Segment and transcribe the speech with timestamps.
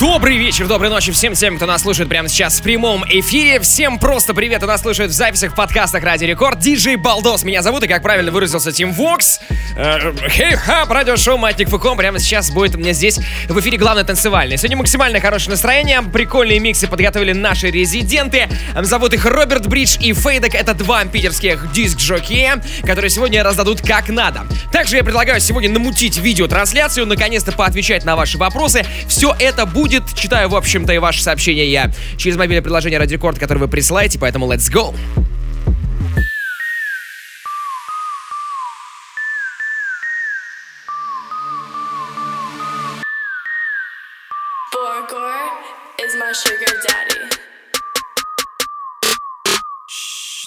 [0.00, 3.60] Добрый вечер, доброй ночи всем тем, кто нас слушает прямо сейчас в прямом эфире.
[3.60, 6.58] Всем просто привет, кто нас слушает в записях, в подкастах Радио Рекорд.
[6.58, 9.38] Диджей Балдос меня зовут, и как правильно выразился Тим Вокс.
[9.76, 14.56] Хей-хап, радиошоу Матник Фуком прямо сейчас будет у меня здесь в эфире главное танцевальное.
[14.56, 18.48] Сегодня максимально хорошее настроение, прикольные миксы подготовили наши резиденты.
[18.80, 20.56] Зовут их Роберт Бридж и Фейдек.
[20.56, 24.46] Это два питерских диск-жокея, которые сегодня раздадут как надо.
[24.72, 28.84] Также я предлагаю сегодня намутить видеотрансляцию, наконец-то поотвечать на ваши вопросы.
[29.08, 30.14] Все это будет будет.
[30.14, 34.18] Читаю, в общем-то, и ваши сообщения я через мобильное приложение Ради Рекорд, которое вы присылаете,
[34.18, 34.94] поэтому let's go!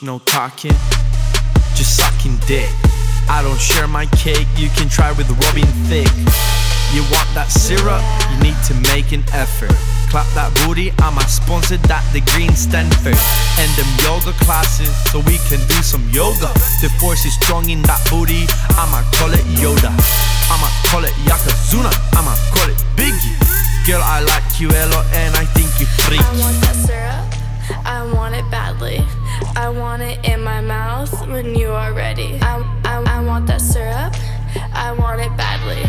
[0.04, 0.72] no talking,
[1.76, 2.70] just sucking dick.
[3.28, 6.67] I don't share my cake, you can try with Robin Thicke.
[6.96, 8.00] You want that syrup?
[8.32, 9.76] You need to make an effort.
[10.08, 13.20] Clap that booty, I'ma sponsor that degree in Stanford.
[13.60, 16.48] And them yoga classes, so we can do some yoga.
[16.80, 18.48] The force is strong in that booty,
[18.80, 19.92] I'ma call it Yoda.
[20.48, 23.36] I'ma call it Yokozuna, I'ma call it Biggie.
[23.84, 26.24] Girl, I like you, a lot and I think you're freaky.
[26.24, 27.28] I want that syrup,
[27.84, 29.04] I want it badly.
[29.60, 32.40] I want it in my mouth when you are ready.
[32.42, 34.16] I, I, I want that syrup,
[34.72, 35.84] I want it badly.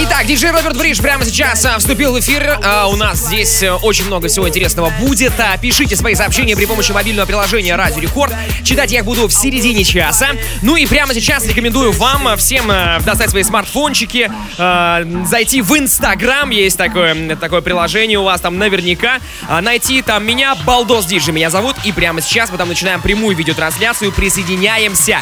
[0.00, 2.58] Итак, диджей Роберт Бридж прямо сейчас а, вступил в эфир.
[2.62, 5.32] А, у нас здесь э, очень много всего интересного будет.
[5.38, 8.32] А, пишите свои сообщения при помощи мобильного приложения Радио Рекорд.
[8.64, 10.28] Читать я их буду в середине часа.
[10.62, 16.50] Ну и прямо сейчас рекомендую вам э, всем э, достать свои смартфончики, зайти в Инстаграм.
[16.50, 19.20] Есть такое, такое приложение у вас там наверняка.
[19.48, 21.76] А, найти там меня, Балдос Диджи меня зовут.
[21.84, 24.12] И прямо сейчас мы там начинаем прямую видеотрансляцию.
[24.12, 25.20] Присоединяемся.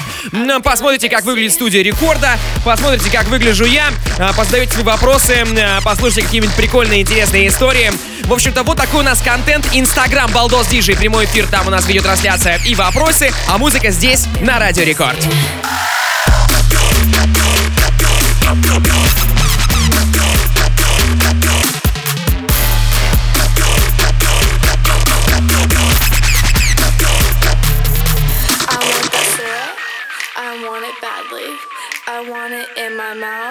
[0.62, 2.38] Посмотрите, как выглядит студия Рекорда.
[2.64, 3.90] Посмотрите, как выгляжу я.
[4.18, 5.44] А, позадаете свои вопросы.
[5.58, 7.92] А, послушайте какие-нибудь прикольные, интересные истории.
[8.24, 9.66] В общем-то, вот такой у нас контент.
[9.72, 13.32] Инстаграм Балдос Диджей, прямой эфир, там у нас видеотрансляция и вопросы.
[13.48, 15.18] А музыка здесь, на Радио Рекорд.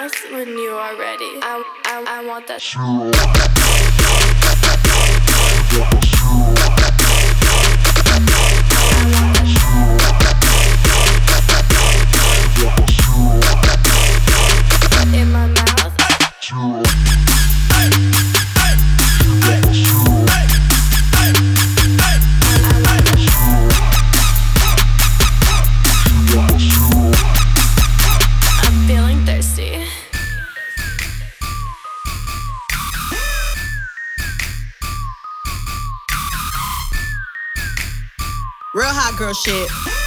[0.00, 1.38] Mouth when you are ready.
[1.42, 2.60] I, I, I want that.
[39.16, 39.99] Girl shit.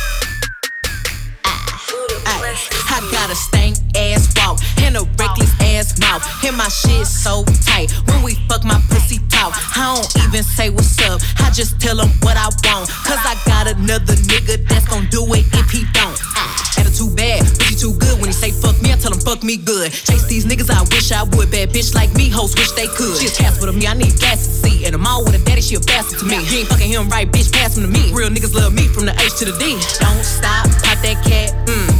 [3.11, 6.23] Got a stank ass walk and a reckless ass mouth.
[6.43, 7.91] And my shit so tight.
[8.07, 9.53] When we fuck, my pussy talk.
[9.75, 11.21] I don't even say what's up.
[11.39, 12.89] I just tell him what I want.
[13.03, 16.17] Cause I got another nigga that's gon' do it if he don't.
[16.35, 18.19] Ah, Attitude bad, but he too good.
[18.19, 19.91] When he say fuck me, I tell him fuck me good.
[19.91, 21.51] Chase these niggas, I wish I would.
[21.51, 23.17] Bad bitch like me, hoes wish they could.
[23.17, 24.85] She a task with me, I need gas to see.
[24.85, 26.37] And I'm all with a daddy, she a bastard to me.
[26.49, 28.11] You ain't fucking him right, bitch, pass him to me.
[28.13, 29.77] Real niggas love me from the H to the D.
[30.01, 31.92] Don't stop, pop that cat, mm,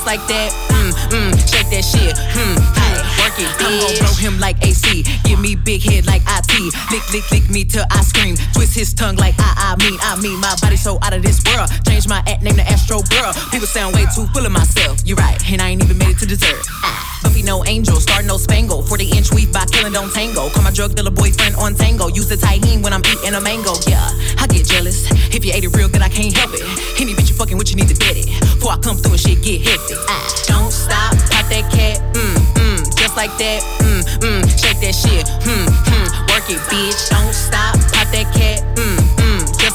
[0.00, 3.96] mm, just like that, mm, mm, shake that shit, hmm, ay, work it, I'm gon'
[3.98, 7.84] blow him like AC, give me big head like IT, lick, lick, lick me till
[7.90, 11.12] I scream, twist his tongue like I, I mean, I mean, my body so out
[11.12, 14.46] of this world, change my act name to Astro Girl, people sound way too full
[14.46, 17.09] of myself, You're right, and I ain't even made it to dessert, ah.
[17.22, 18.82] Buffy no angel, star no spangle.
[18.82, 20.48] 40 inch weave by killing don't tango.
[20.50, 22.08] Call my drug dealer boyfriend on tango.
[22.08, 23.74] Use the Tajín when I'm eating a mango.
[23.86, 24.04] Yeah,
[24.38, 25.10] I get jealous.
[25.34, 26.62] If you ate it real good, I can't help it.
[27.00, 28.26] Any bitch you fucking with, you need to get it.
[28.40, 29.98] Before I come through and shit get hectic.
[30.08, 32.00] Ah, don't stop, pop that cat.
[32.14, 33.60] Mm, mm, just like that.
[33.84, 35.28] Mm, mm, shake that shit.
[35.44, 37.10] Hmm, hmm, work it, bitch.
[37.10, 38.64] Don't stop, pop that cat.
[38.76, 39.19] Mm,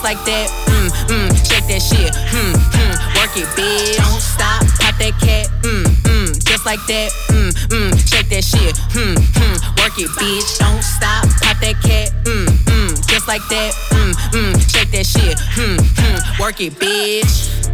[0.05, 0.47] like that.
[0.69, 2.13] Mm, mm, shake that shit.
[2.29, 3.97] Hmm, hmm, work it, bitch.
[3.97, 5.49] Don't stop, pop that cat.
[5.65, 7.09] Mm, mm, just like that.
[7.33, 8.77] Mm, mm, shake that shit.
[8.93, 10.59] Hmm, hmm, work it, bitch.
[10.59, 12.13] Don't stop, pop that cat.
[12.23, 13.73] Mm, mm, just like that.
[13.97, 15.39] Mm, mm, shake that shit.
[15.57, 17.64] Hmm, hmm, work it, bitch.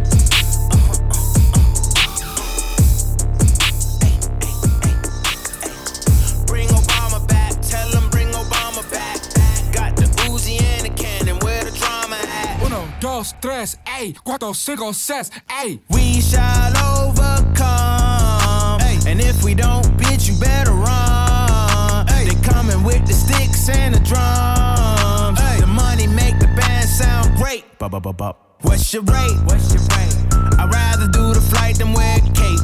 [13.22, 15.80] Dos, tres, ey, cuatro, cinco, seis, ey.
[15.90, 18.80] We shall overcome.
[18.80, 18.98] Ay.
[19.06, 22.08] And if we don't, bitch, you better run.
[22.08, 22.26] Ay.
[22.28, 25.38] They coming with the sticks and the drums.
[25.38, 25.58] Ay.
[25.60, 27.78] The money make the band sound great.
[27.78, 28.34] Ba ba ba ba.
[28.62, 29.38] What's your rate?
[29.44, 30.16] What's your rate?
[30.58, 32.62] I'd rather do the flight than wear a cape.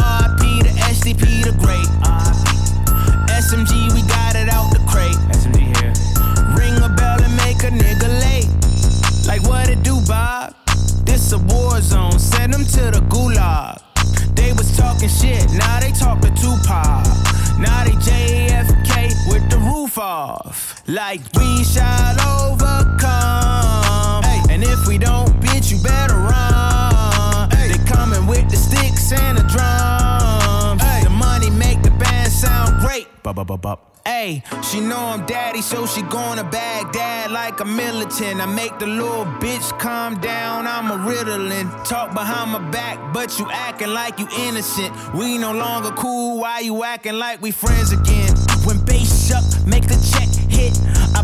[0.00, 1.88] RIP the SDP the great.
[3.28, 5.16] SMG, we got it out the crate.
[5.36, 5.92] SMG here.
[6.56, 8.19] Ring a bell and make a nigga.
[9.30, 10.56] Like what it do, Bob?
[11.06, 12.18] This a war zone.
[12.18, 13.78] Send them to the gulag.
[14.34, 17.06] They was talking shit, now they talk to Tupac.
[17.56, 20.82] Now they JFK with the roof off.
[20.88, 22.98] Like we shall overcome.
[24.26, 24.44] Ay.
[24.50, 27.52] And if we don't, bitch, you better run.
[27.54, 27.68] Ay.
[27.70, 30.82] They coming with the sticks and the drums.
[30.82, 31.02] Ay.
[31.04, 33.06] The money make the band sound great.
[33.22, 33.78] Ba.
[34.20, 38.38] Hey, she know I'm daddy, so she gonna Baghdad like a militant.
[38.38, 41.66] I make the little bitch calm down, I'm a Ritalin.
[41.88, 44.92] Talk behind my back, but you acting like you innocent.
[45.14, 48.34] We no longer cool, why you acting like we friends again?
[48.66, 50.78] When bass up, make the check hit.
[51.16, 51.22] I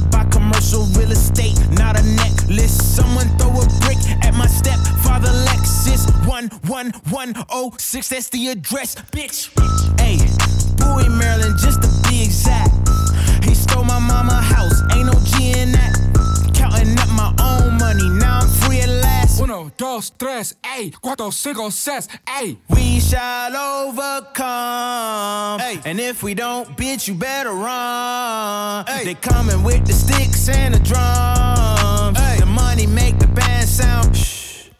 [0.57, 2.73] commercial real estate, not a necklace.
[2.73, 9.51] Someone throw a brick at my stepfather Lexus 11106, that's the address, bitch.
[10.01, 10.17] Hey,
[10.77, 12.73] Bowie, Maryland, just to be exact.
[13.45, 15.93] He stole my mama house, ain't no G in that.
[16.55, 19.06] Counting up my own money, now I'm free at last.
[19.39, 22.57] Uno, dos, tres, ey, cuatro, cinco, seis, ey.
[22.71, 25.61] We shall overcome.
[25.61, 25.81] Ay.
[25.85, 28.85] And if we don't, bitch, you better run.
[28.89, 29.03] Ay.
[29.05, 32.19] They coming with the sticks and the drums.
[32.19, 32.39] Ay.
[32.41, 34.17] The money make the band sound.
[34.17, 34.71] Shh.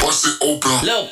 [0.00, 0.84] Bust it open.
[0.86, 1.08] Little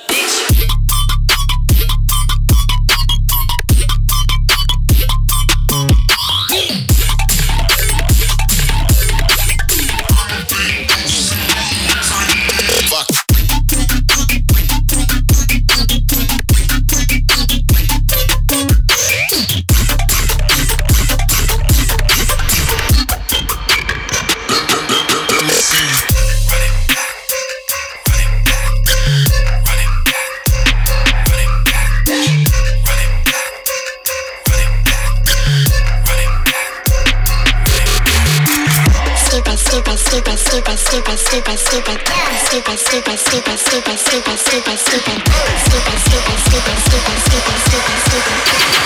[41.32, 41.98] stupid, stupid,
[42.44, 48.81] stupid, stupid, stupid, stupid, stupid, stupid, stupid, stupid, stupid, stupid, stupid, stupid, stupid, stupid, stupid,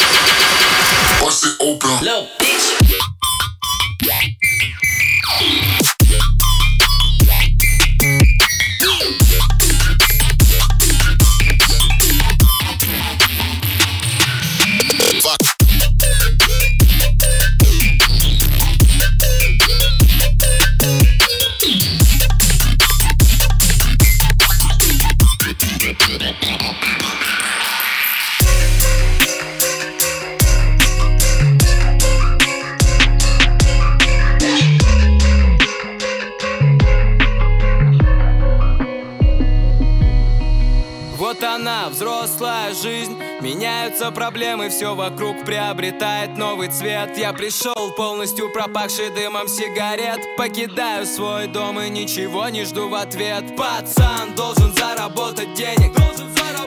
[43.96, 47.16] Меняются проблемы, все вокруг приобретает новый цвет.
[47.16, 50.20] Я пришел полностью пропахший дымом сигарет.
[50.36, 53.56] Покидаю свой дом и ничего не жду в ответ.
[53.56, 55.94] Пацан должен заработать денег.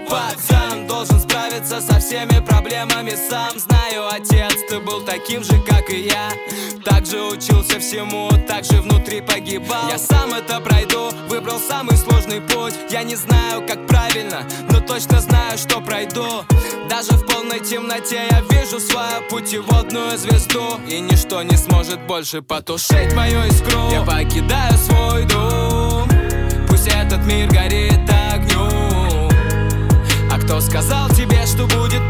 [0.10, 3.52] Пацан должен справиться со всеми проблемами сам.
[3.60, 6.32] Знаю, отец, ты был таким же, как и я.
[6.84, 9.88] Так же учился всему, так же внутри погибал.
[9.88, 12.74] Я сам это пройду, выбрал самый сложный путь.
[12.90, 14.42] Я не знаю, как правильно,
[14.72, 16.44] но точно знаю, что пройду.
[16.90, 20.80] Даже в полной темноте я вижу свою путеводную звезду.
[20.88, 23.92] И ничто не сможет больше потушить мою искру.
[23.92, 26.10] Я покидаю свой дом.
[26.68, 28.29] Пусть этот мир горит А
[30.50, 32.09] кто сказал тебе, что будет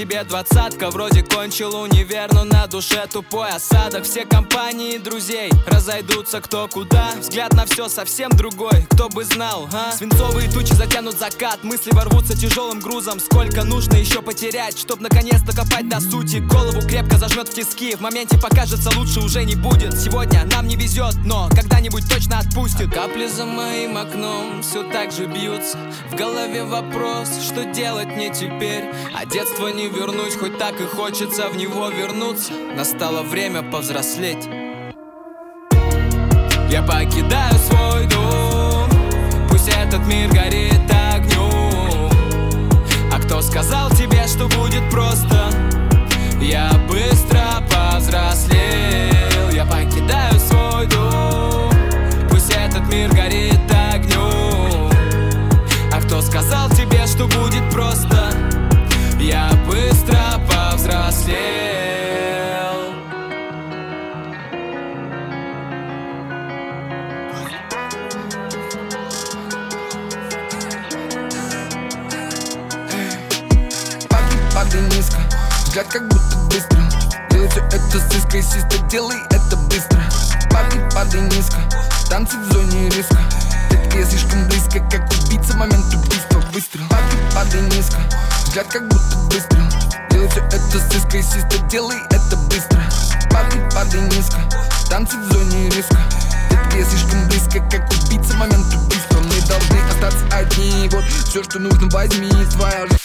[0.00, 4.04] тебе двадцатка Вроде кончил универ, но на душе тупой осадок.
[4.04, 7.10] Все компании друзей разойдутся кто куда.
[7.18, 9.92] Взгляд на все совсем другой, кто бы знал, а?
[9.92, 13.20] Свинцовые тучи затянут закат Мысли ворвутся тяжелым грузом.
[13.20, 16.36] Сколько нужно еще потерять, чтоб наконец докопать до сути?
[16.36, 20.00] Голову крепко зажмет в тиски В моменте покажется лучше уже не будет.
[20.00, 25.26] Сегодня нам не везет, но когда-нибудь точно отпустит Капли за моим окном все так же
[25.26, 25.76] бьются.
[26.10, 28.84] В голове вопрос, что делать мне теперь?
[29.14, 32.52] А детство не вернуть, хоть так и хочется в него вернуться.
[32.76, 34.48] Настало время повзрослеть.
[36.70, 38.88] Я покидаю свой дом.
[39.50, 40.80] Пусть этот мир горит
[41.12, 42.10] огнем.
[43.12, 45.50] А кто сказал тебе, что будет просто?
[46.40, 49.50] Я быстро повзрослел.
[49.52, 51.70] Я покидаю свой дом.
[52.30, 53.58] Пусть этот мир горит
[53.92, 54.90] огнем.
[55.92, 58.09] А кто сказал тебе, что будет просто?
[75.70, 76.82] Взгляд как будто выстрел
[77.30, 80.02] Делай все это с иской, систа, делай это быстро.
[80.50, 81.58] Падай, падай низко
[82.08, 83.16] Танцы в зоне риска.
[83.88, 86.88] Ты я слишком близко, как убийца момент убийства Выстрел.
[86.88, 88.00] Падай, падай низко
[88.46, 89.62] Взгляд как будто выстрел
[90.10, 92.82] Делай все это с иской, систа, делай это быстро.
[93.30, 94.40] Падай, падай низко
[94.88, 95.98] Танцы в зоне риска.
[96.72, 99.20] Ты я слишком близко, как убийца момент убийства.
[99.20, 100.88] Мы должны остаться одни.
[100.90, 102.28] Вот все, что нужно возьми.
[102.56, 102.99] Твоя жизнь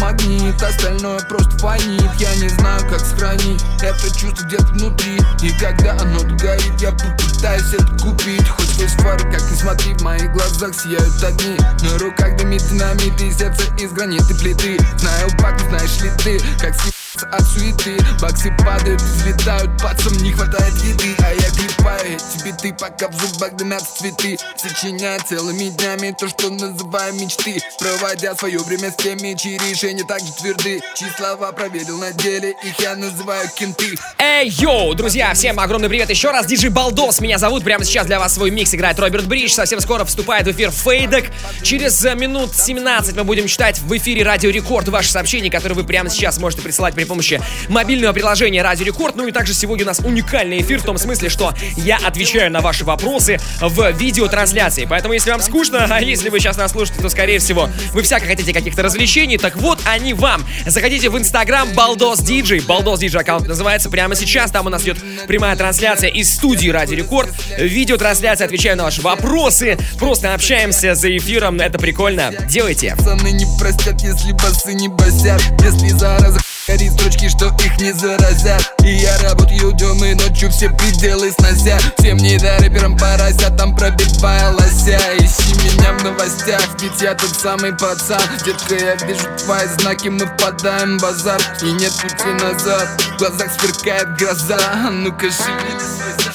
[0.00, 2.10] магнит Остальное просто фонит.
[2.18, 5.18] Я не знаю, как сохранить Это чувство где-то внутри.
[5.42, 8.48] И когда оно горит Я попытаюсь это купить.
[8.48, 11.56] Хоть сквозь фары, как ни смотри В моих глазах сияют огни.
[11.82, 14.78] На руках дымит динамит И сердце из граниты плиты.
[14.98, 20.74] Знаю, пак, знаешь ли ты Как съебаться от суеты Баксы падают, взлетают Пацам не хватает
[20.84, 26.28] еды А я клепаю эти биты Пока в зубах дымятся цветы Сочиняя целыми днями То,
[26.28, 31.52] что называем мечты Проводя свое время с теми, чьи решения так же тверды Чьи слова
[31.52, 36.46] проверил на деле Их я называю кенты Эй, йоу, друзья, всем огромный привет еще раз.
[36.46, 37.64] Диджей Балдос меня зовут.
[37.64, 39.50] Прямо сейчас для вас свой микс играет Роберт Бридж.
[39.50, 41.30] Совсем скоро вступает в эфир Фейдек.
[41.62, 45.84] Через э, минут 17 мы будем читать в эфире Радио Рекорд ваши сообщения, которые вы
[45.84, 49.16] прямо сейчас можете присылать при помощи мобильного приложения Радио Рекорд.
[49.16, 52.60] Ну и также сегодня у нас уникальный эфир в том смысле, что я отвечаю на
[52.60, 54.86] ваши вопросы в видеотрансляции.
[54.88, 58.26] Поэтому, если вам скучно, а если вы сейчас нас слушаете, то, скорее всего, вы всяко
[58.26, 60.44] хотите каких-то развлечений, так вот они вам.
[60.66, 62.60] Заходите в Инстаграм Балдос Диджей.
[62.60, 64.50] Балдос Диджей аккаунт называется прямо сейчас.
[64.50, 67.30] Там у нас идет прямая трансляция из студии Радио Рекорд.
[67.58, 69.78] Видеотрансляция, отвечаю на ваши вопросы.
[69.98, 71.60] Просто общаемся за эфиром.
[71.60, 72.32] Это прикольно.
[72.48, 72.94] Делайте.
[72.96, 78.74] Пацаны не простят, если басы не басят Если зараза горит строчки, что их не заразят.
[78.84, 84.52] И я работаю днем и ночью все пределы снося Всем не до рэперам поросятам пробивая
[84.52, 85.00] лося.
[85.18, 88.20] Ищи меня в новостях, ведь я тот самый пацан.
[88.44, 91.40] Детка, я вижу твои знаки, мы впадаем в базар.
[91.62, 94.58] И нет пути назад, в глазах сверкает гроза.
[94.58, 96.26] А Ну-ка шевелись,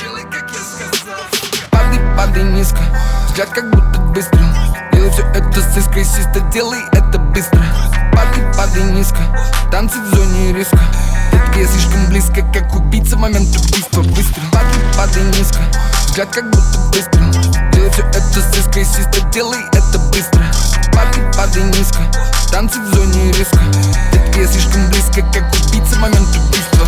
[0.00, 0.48] делай, как
[1.70, 2.80] Падай, падай низко,
[3.26, 4.46] взгляд как будто выстрел
[4.92, 9.18] Делай все это с иской, систа, делай это быстро Падай, падай низко,
[9.70, 10.78] танцы в зоне риска.
[11.32, 15.60] Детка, я слишком близко, как убийца момент убийства Выстрел, падай, падай низко,
[16.06, 17.30] взгляд как будто выстрел
[17.72, 20.44] Делай все это с иской, систа, делай это быстро.
[20.92, 22.00] Падай, падай низко,
[22.50, 23.60] танцы в зоне риска.
[24.12, 26.86] Детка, я слишком близко, как убийца момент убийства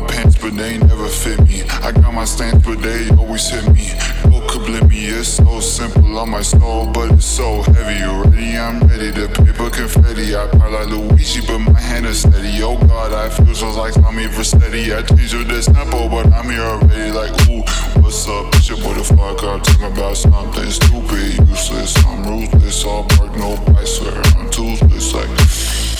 [0.00, 1.62] but they never fit me.
[1.68, 3.90] I got my stance, but they always hit me.
[4.24, 4.40] Oh,
[5.22, 8.02] it's so simple on my soul, but it's so heavy.
[8.02, 8.56] already.
[8.56, 9.10] I'm ready.
[9.10, 10.34] The paper confetti.
[10.34, 12.62] I part like Luigi, but my hand is steady.
[12.62, 14.96] Oh God, I feel so like Tommy Vercetti.
[14.96, 17.12] I changed with this tempo, but I'm here already.
[17.12, 17.62] Like, ooh,
[18.00, 18.46] what's up?
[18.52, 19.42] Bitch, what the fuck?
[19.44, 21.96] I'm talking about something stupid, useless.
[22.06, 22.84] I'm ruthless.
[22.84, 23.86] All bark, no bite.
[23.86, 25.12] Swear I'm toothless.
[25.14, 25.91] Like.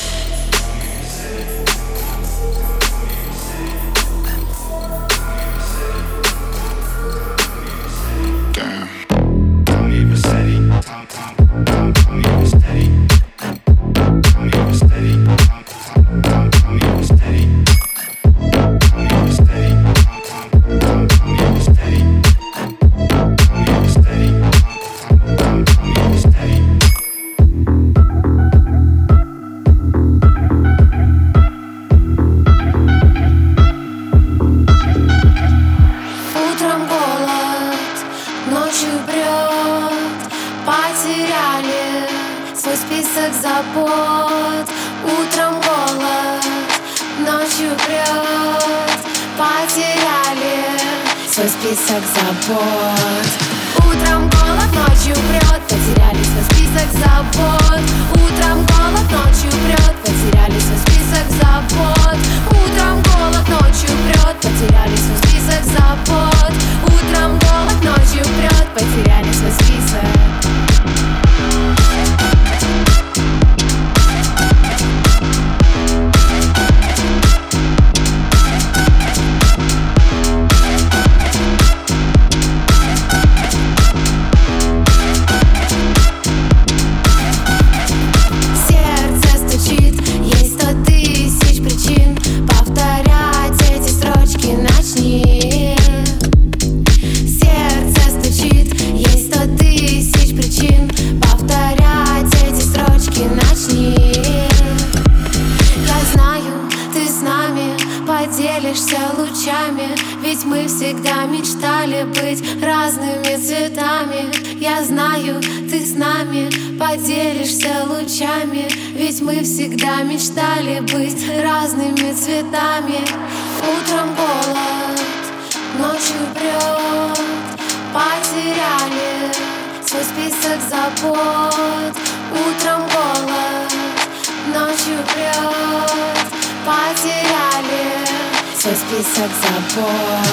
[139.74, 140.31] for.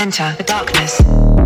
[0.00, 1.39] Enter the darkness.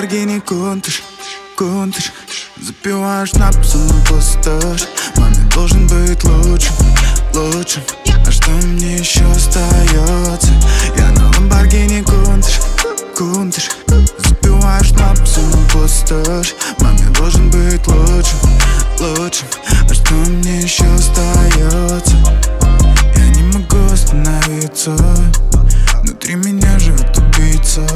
[0.00, 1.02] Ламборгини Кунтыш,
[1.58, 2.10] Кунтыш
[2.58, 4.88] Запиваю шнапсом на пустошь.
[5.16, 6.74] Маме должен быть лучшим,
[7.34, 7.82] лучшим
[8.26, 10.52] А что мне еще остается?
[10.96, 12.60] Я на Ламборгини Кунтыш,
[13.14, 13.68] Кунтыш
[14.16, 16.54] Запиваю шнапсом на пустошь.
[16.78, 18.38] Маме должен быть лучшим,
[19.00, 19.48] лучшим
[19.86, 22.16] А что мне еще остается?
[23.16, 24.96] Я не могу остановиться.
[26.02, 27.86] Внутри меня живет убийца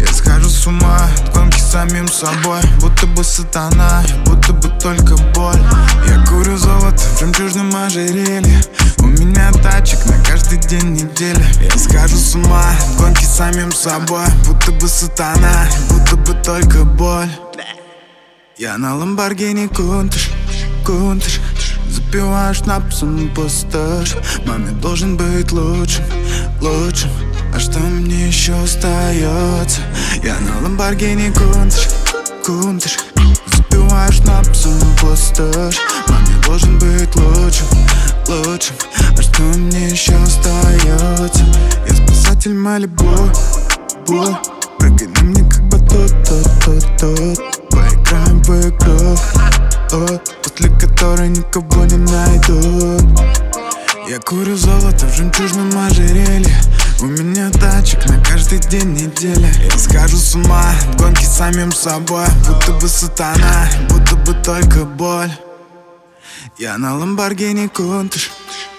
[0.00, 1.00] я схожу с ума
[1.34, 2.60] гонки самим собой.
[2.80, 5.60] Будто бы сатана, будто бы только боль.
[6.06, 8.62] Я курю золото в жемчужном ожерелье.
[8.98, 11.44] У меня тачек на каждый день недели.
[11.62, 12.64] Я схожу с ума
[12.98, 14.26] гонки самим собой.
[14.46, 17.30] Будто бы сатана, будто бы только боль.
[18.56, 20.30] Я на Ламборгини Кунтыш,
[20.84, 21.40] Кунтыш.
[21.88, 24.16] Запиваю шнапсом на пустошь.
[24.46, 26.04] Маме должен быть лучшим,
[26.60, 27.10] лучшим
[27.54, 29.80] а что мне еще остается?
[30.22, 31.88] Я на Ламборгини Кунтыш,
[32.44, 32.98] Кунтыш
[34.24, 34.42] на
[35.00, 35.78] пустошь.
[36.08, 37.66] Маме должен быть лучшим,
[38.28, 38.76] лучшим
[39.16, 41.44] А что мне еще остается?
[41.88, 43.30] Я спасатель Малибу,
[44.06, 44.38] бо
[44.78, 49.16] Прыгай на мне как батут, тот, тот, тот Поиграем в игру,
[49.92, 53.20] о, после которой никого не найдут.
[54.08, 56.56] Я курю золото в жемчужном ожерелье
[57.00, 59.48] у меня тачек на каждый день недели.
[59.70, 60.74] Я схожу с ума
[61.20, 62.26] с самим собой.
[62.46, 65.30] Будто бы сатана, будто бы только боль.
[66.58, 68.30] Я на Ламборгини Кунтыш,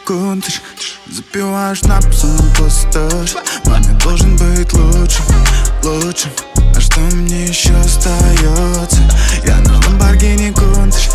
[0.05, 0.61] Кунтыш
[1.09, 3.35] Запиваю шнапсом на пустошь.
[3.65, 5.25] Маме должен быть лучшим,
[5.83, 6.31] лучшим
[6.75, 8.99] А что мне еще остается?
[9.45, 11.09] Я на Ламборгини Кунтыш,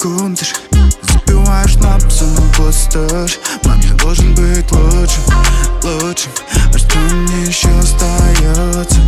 [0.00, 0.54] Кунтыш
[1.02, 3.38] Запиваю шнапсом на пустошь.
[3.64, 5.22] Маме должен быть лучшим,
[5.82, 6.32] лучшим
[6.74, 9.00] А что мне еще остается?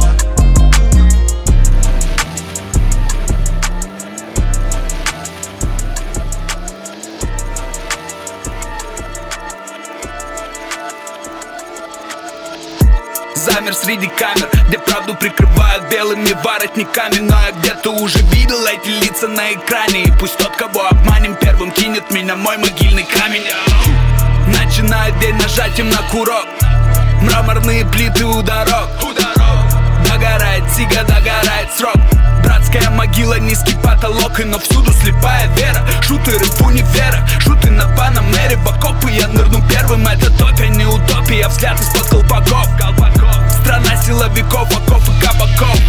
[13.35, 17.19] Замер среди камер, где правду прикрывают белыми воротниками.
[17.21, 20.05] Но я где-то уже видел эти лица на экране.
[20.05, 23.45] И пусть тот, кого обманем, первым кинет меня мой могильный камень
[24.65, 26.47] Начинает день нажатием на курок.
[27.23, 28.89] Мраморные плиты у дорог.
[30.09, 31.97] Догорает сига, догорает срок.
[32.43, 35.85] Братская могила, низкий потолок И но всюду слепая вера.
[36.03, 38.57] Шутеры в универа Шуты на Панамере.
[38.57, 41.49] В окопы я нырну первым Это топия, не утопия.
[41.49, 42.67] Взгляд из-под колпаков.
[43.61, 45.81] Страна силовиков, оков и кабаков.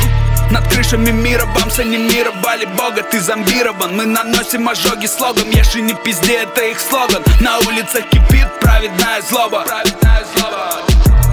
[0.52, 5.50] Над крышами мира бамса не мировали бога Ты зомбирован, мы наносим ожоги слогом.
[5.52, 7.24] Ешь и не пизди, это их слоган.
[7.42, 8.47] На улицах кипит
[8.78, 9.66] праведная злоба.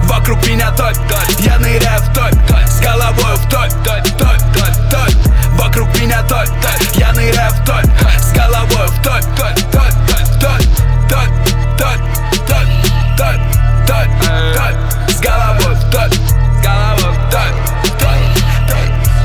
[0.05, 0.97] Вокруг меня топь,
[1.39, 2.33] я ныряю в топь,
[2.67, 5.13] С головой в топь, топь, топь, топь, топь
[5.51, 6.49] Вокруг меня топь,
[6.95, 7.85] я ныряю в топь
[8.19, 10.65] С головой в топь, топь, топь, топь,
[11.07, 11.29] топь,
[11.77, 12.01] топь,
[12.47, 13.39] топь,
[13.85, 14.09] топь,
[14.55, 17.55] топь, С головой в с головой в топь,
[17.99, 18.25] топь,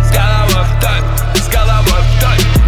[0.04, 2.02] С головой в с головой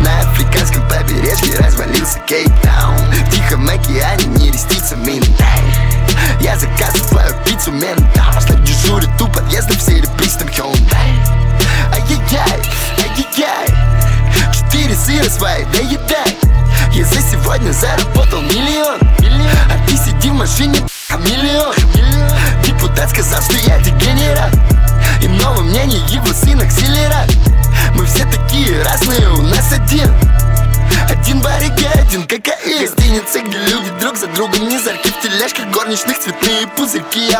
[0.01, 2.97] На африканском побережье развалился Кейптаун.
[2.97, 4.32] В Тихом океане
[4.83, 5.63] пальцем миндай
[6.41, 10.82] Я заказываю пиццу ментал, А след дежурит у подъезда в серебристом хём.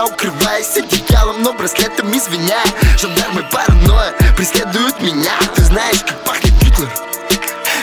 [0.03, 2.67] Я укрываюсь одеялом, но браслетом извиняю
[2.99, 5.31] Жандармы паранойя преследуют меня.
[5.55, 6.89] Ты знаешь, как пахнет Гитлер.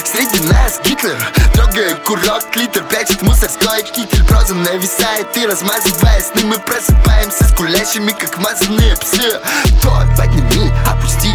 [0.04, 1.18] Среди нас Гитлер.
[1.54, 4.26] Трогая курок, клитер Прячет мусорской китель.
[4.26, 6.44] Проза нависает и размазывая сны.
[6.44, 9.40] Мы просыпаемся с кулящими, как мазанные псы.
[9.82, 11.32] Тот подними, опусти,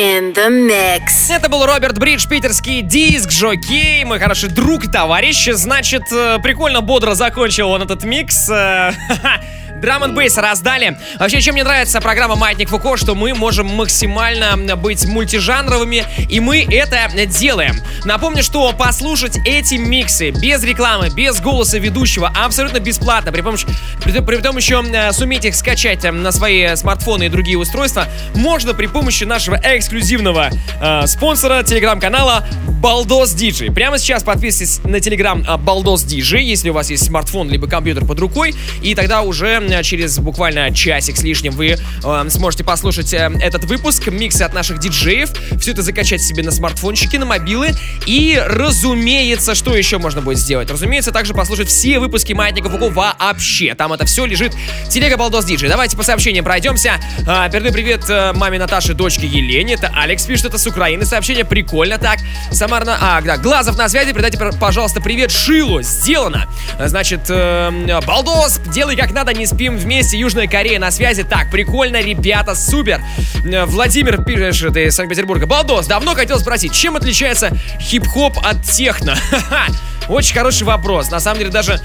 [0.00, 1.30] in the mix.
[1.30, 5.50] Это был Роберт Бридж, питерский диск, жокей, мой хороший друг и товарищ.
[5.52, 8.48] Значит, э, прикольно, бодро закончил он этот микс.
[9.80, 10.98] Э, Драм н бейс раздали.
[11.18, 16.66] Вообще, чем мне нравится программа Маятник Фуко, что мы можем максимально быть мультижанровыми, и мы
[16.70, 17.80] это делаем.
[18.04, 23.66] Напомню, что послушать эти миксы без рекламы, без голоса ведущего, абсолютно бесплатно, при помощи,
[24.02, 28.06] при, при том еще э, суметь их скачать э, на свои смартфоны и другие устройства,
[28.34, 32.46] можно при помощи нашего эксклюзивного э, спонсора телеграм-канала
[32.80, 33.70] Балдос Диджи.
[33.70, 38.18] Прямо сейчас подписывайтесь на телеграм Балдос Диджи, если у вас есть смартфон либо компьютер под
[38.20, 43.64] рукой, и тогда уже через буквально часик с лишним вы э, сможете послушать э, этот
[43.64, 47.70] выпуск, миксы от наших диджеев, все это закачать себе на смартфончики, на мобилы.
[48.06, 50.70] И, разумеется, что еще можно будет сделать?
[50.70, 53.74] Разумеется, также послушать все выпуски Маятников УКО вообще.
[53.74, 54.54] Там это все лежит.
[54.88, 55.68] Телега Балдос Диджей.
[55.68, 56.94] Давайте по сообщениям пройдемся.
[57.26, 59.74] А, передаю привет э, маме Наташи, дочке Елене.
[59.74, 61.04] Это Алекс пишет, это с Украины.
[61.04, 62.18] Сообщение прикольно так.
[62.50, 62.98] Самарна...
[63.00, 64.12] А, да, Глазов на связи.
[64.12, 65.82] Передайте, пожалуйста, привет Шилу.
[65.82, 66.48] Сделано.
[66.78, 71.22] Значит, э, Балдос, делай как надо, не спи спим вместе, Южная Корея на связи.
[71.22, 73.02] Так, прикольно, ребята, супер.
[73.44, 75.44] Э, Владимир пишет из Санкт-Петербурга.
[75.44, 79.18] Балдос, давно хотел спросить, чем отличается хип-хоп от техно?
[80.08, 81.10] Очень хороший вопрос.
[81.10, 81.78] На самом деле даже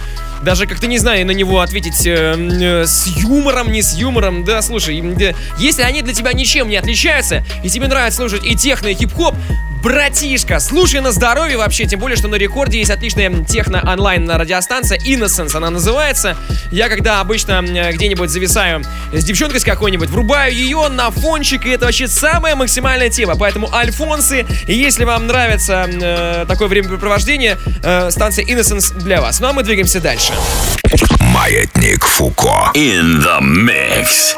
[0.46, 4.46] даже как-то не знаю на него ответить э, э, с юмором, не с юмором.
[4.46, 8.56] Да, слушай, э, если они для тебя ничем не отличаются, и тебе нравится слушать и
[8.56, 9.36] техно, и хип-хоп,
[9.86, 15.56] братишка, слушай на здоровье вообще, тем более, что на рекорде есть отличная техно-онлайн радиостанция Innocence,
[15.56, 16.38] она называется.
[16.72, 17.62] Я когда обычно
[17.94, 23.10] где-нибудь зависаю с девчонкой с какой-нибудь, врубаю ее на фончик, и это вообще самая максимальная
[23.10, 23.36] тема.
[23.36, 29.40] Поэтому, Альфонсы, если вам нравится э, такое времяпрепровождение, э, станция Innocence для вас.
[29.40, 30.34] Ну а мы двигаемся дальше.
[31.20, 32.72] Маятник Фуко.
[32.74, 34.36] In the mix.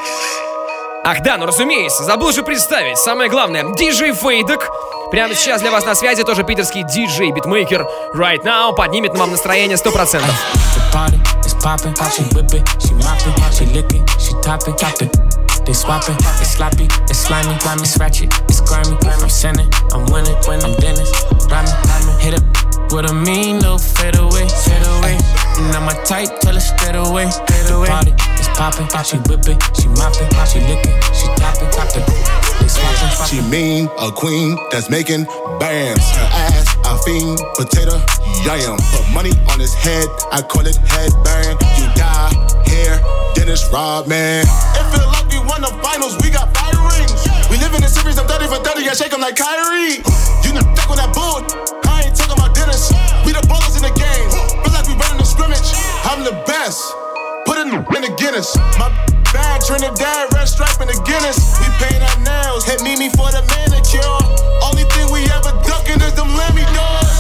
[1.04, 2.98] Ах да, ну разумеется, забыл же представить.
[2.98, 4.70] Самое главное, диджей Фейдек
[5.12, 7.88] Прямо сейчас для вас на связи тоже питерский диджей, битмейкер.
[8.14, 10.22] Right now поднимет вам настроение 100%.
[15.68, 18.96] They swapping, it's sloppy, it's slimy, grimy, it's ratchet, it's grimy.
[19.04, 21.12] I'm sinning, I'm winning, when I'm Dennis.
[21.52, 25.47] Rhyming, rhyming, hit up with a mean little fade away, fade away.
[25.58, 27.88] Now my type, tell her straight away, straight away.
[27.88, 32.06] Party, it's popping, she whip it, she mopping, she licking, she topping, topping.
[33.28, 35.26] She mean, a queen that's making
[35.60, 36.04] bands.
[36.12, 37.98] Her ass, I fiend, potato,
[38.46, 38.78] yam.
[38.94, 41.60] Put money on his head, I call it headband.
[41.78, 42.34] You die,
[42.70, 43.02] hair,
[43.34, 44.46] Dennis Rodman.
[44.46, 47.28] It feel like we won the finals, we got fire rings.
[47.50, 50.06] We live in a series, I'm 30 for 30, I shake them like Kyrie.
[50.46, 51.44] You know, fuck on that bull,
[51.90, 52.94] I ain't talking about Dennis.
[53.26, 54.17] We the ballers in the game,
[55.38, 55.70] scrimmage.
[56.10, 56.82] I'm the best,
[57.46, 58.58] put in the, in the Guinness.
[58.82, 58.90] My
[59.30, 61.38] bad Trinidad, red stripe in the Guinness.
[61.62, 64.18] We paint our nails, hit Mimi for the manicure.
[64.66, 67.18] Only thing we ever ducking is them Lemmy doors.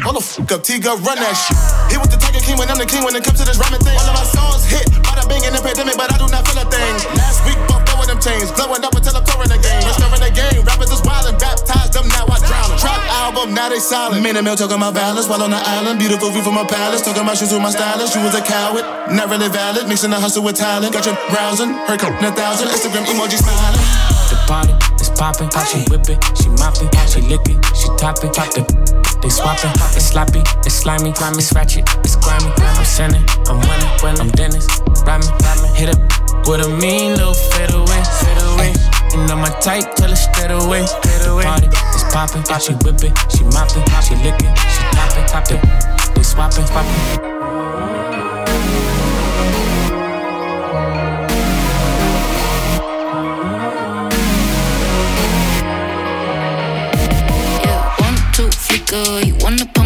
[0.00, 1.60] Hold the fuck up, T run that shit.
[1.92, 3.84] He was the Tiger King when I'm the king when it comes to this rhyming
[3.84, 3.96] thing.
[4.00, 6.64] All of my songs hit, bada bing in the pandemic, but I do not feel
[6.64, 6.94] a thing.
[7.20, 7.83] Last week, with
[8.14, 9.82] them chains, blowing up until I'm touring the game.
[9.82, 12.78] Restoring the game, rappers is wildin', baptized them, now I drown them.
[12.78, 14.22] Trap album, now they silent.
[14.22, 15.98] Man and Mill talking about violence while on the island.
[15.98, 18.14] Beautiful view from my palace, talking about shoes with my stylist.
[18.14, 19.88] You was a coward, not really valid.
[19.88, 22.70] Mixing the hustle with talent, got your browsing, her a thousand.
[22.70, 23.82] Instagram emoji smiling.
[24.30, 28.50] The party is popping, she whip it, she mopping, she lick it, she topping, top
[28.54, 28.64] the
[29.24, 32.52] they swapping, it's sloppy, it's slimy, grimy, it's ratchet, it's grimy.
[32.60, 34.68] I'm sinning, I'm winning, when I'm Dennis,
[35.00, 35.32] rhyming,
[35.72, 36.00] hit up
[36.44, 37.23] with a mean little
[39.64, 41.44] You know tell her straight away, straight away.
[41.44, 46.14] Party is popping, she whip it, she mopping, she lick it, she topping, top it.
[46.14, 47.34] They swapping, swapping.
[58.52, 59.20] speaker.
[59.24, 59.83] You wanna put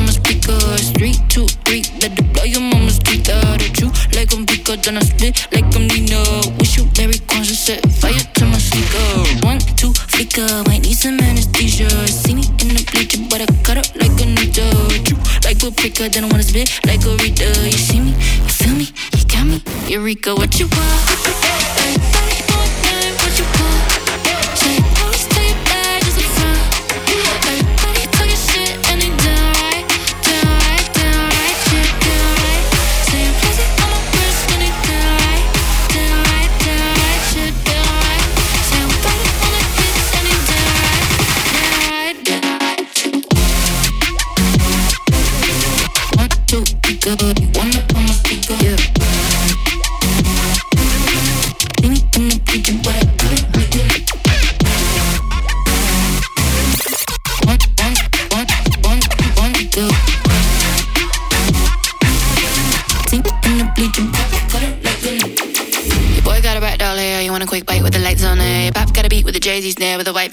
[0.48, 0.98] my speaker.
[0.98, 3.32] Three, two, three, better blow your mama's speaker.
[3.32, 6.22] Uh, the truth like I'm bigger than I split like I'm Nino.
[6.58, 9.46] Wish you very conscious, set fire to my sneaker.
[9.46, 11.88] One, two, flicker, might need some anesthesia.
[12.08, 14.88] See me in the bleacher, but I cut up like a needle.
[15.04, 17.52] True, like a pricker, then I wanna spit like a reader.
[17.64, 19.62] You see me, you feel me, you got me.
[19.88, 22.47] Eureka, what you want?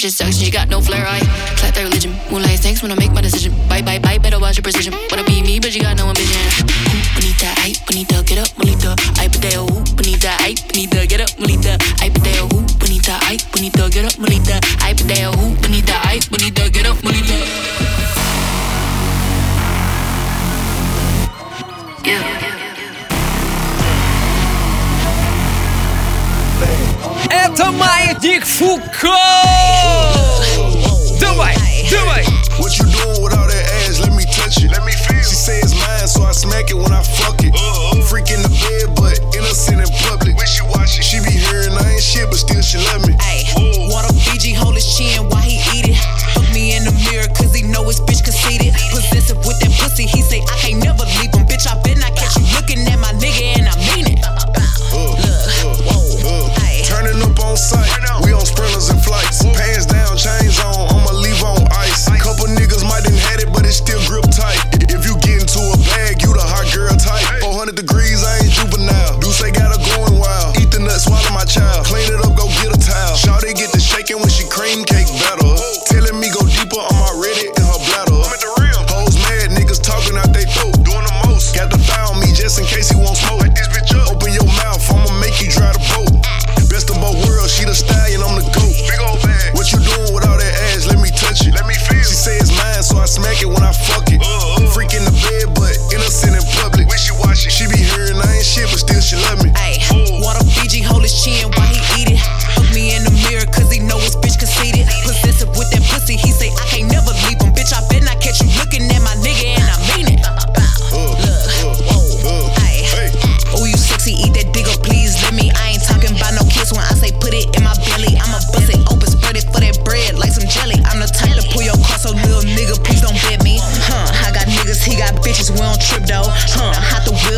[0.06, 1.04] just sucks, she got no flair.
[1.08, 1.20] I
[1.58, 2.14] clap that religion.
[2.30, 3.54] Moonlight thanks when I make my decision.
[3.68, 4.94] Bye bye bye, better watch your precision.
[5.10, 6.38] Wanna be me, but you got no ambition.
[6.62, 8.94] Ooh, bonita, ay, bonita, get up, bonita.
[9.18, 11.74] Ay, pateo, ooh, bonita, ay, bonita, get up, bonita.
[12.02, 14.62] Ay, pateo, ooh, bonita, ay, bonita, get up, bonita.
[14.86, 15.45] Ay, pateo, ooh.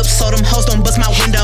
[0.08, 1.37] so them hoes don't bust my window.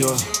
[0.00, 0.39] sure.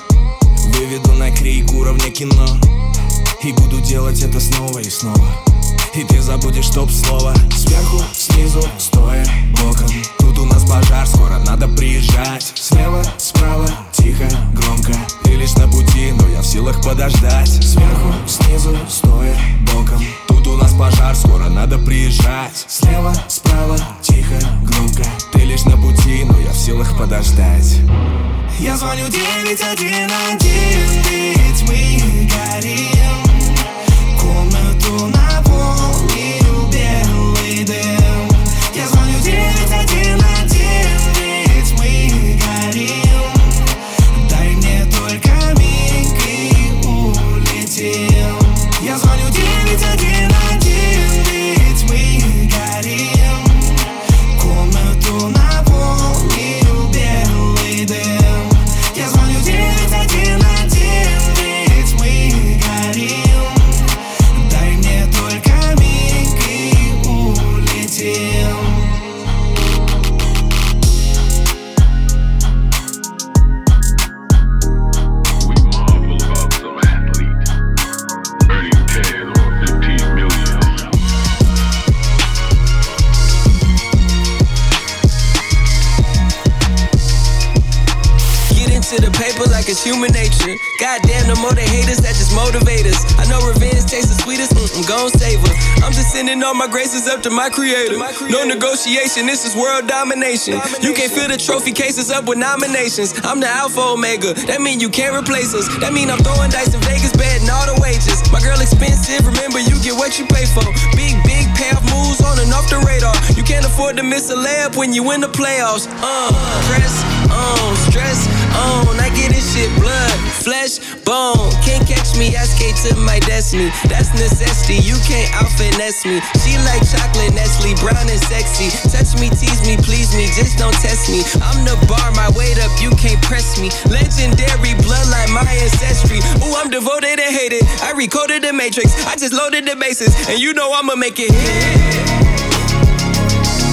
[97.10, 97.98] Up to my creator.
[98.30, 100.54] No negotiation, this is world domination.
[100.80, 103.12] You can't fill the trophy cases up with nominations.
[103.26, 105.66] I'm the Alpha Omega, that mean you can't replace us.
[105.82, 108.22] That mean I'm throwing dice in Vegas, betting all the wages.
[108.30, 110.62] My girl expensive, remember you get what you pay for.
[110.94, 113.12] Big, big payoff moves on and off the radar.
[113.34, 115.90] You can't afford to miss a layup when you win the playoffs.
[115.90, 116.30] Uh,
[116.70, 116.94] press
[117.26, 118.94] on, stress on.
[119.02, 121.52] I get this shit blood, flesh, bone.
[121.60, 123.68] Can't catch me, I skate to my destiny.
[123.86, 126.20] That's necessity, you can't out finesse me.
[126.40, 128.72] She like chocolate, Nestle, brown and sexy.
[128.88, 131.20] Touch me, tease me, please me, just don't test me.
[131.44, 133.68] I'm the bar, my weight up, you can't press me.
[133.92, 136.18] Legendary bloodline, my ancestry.
[136.42, 137.62] Ooh, I'm devoted and hated.
[137.84, 141.30] I recoded the matrix, I just loaded the bases, and you know I'ma make it
[141.30, 142.30] hit.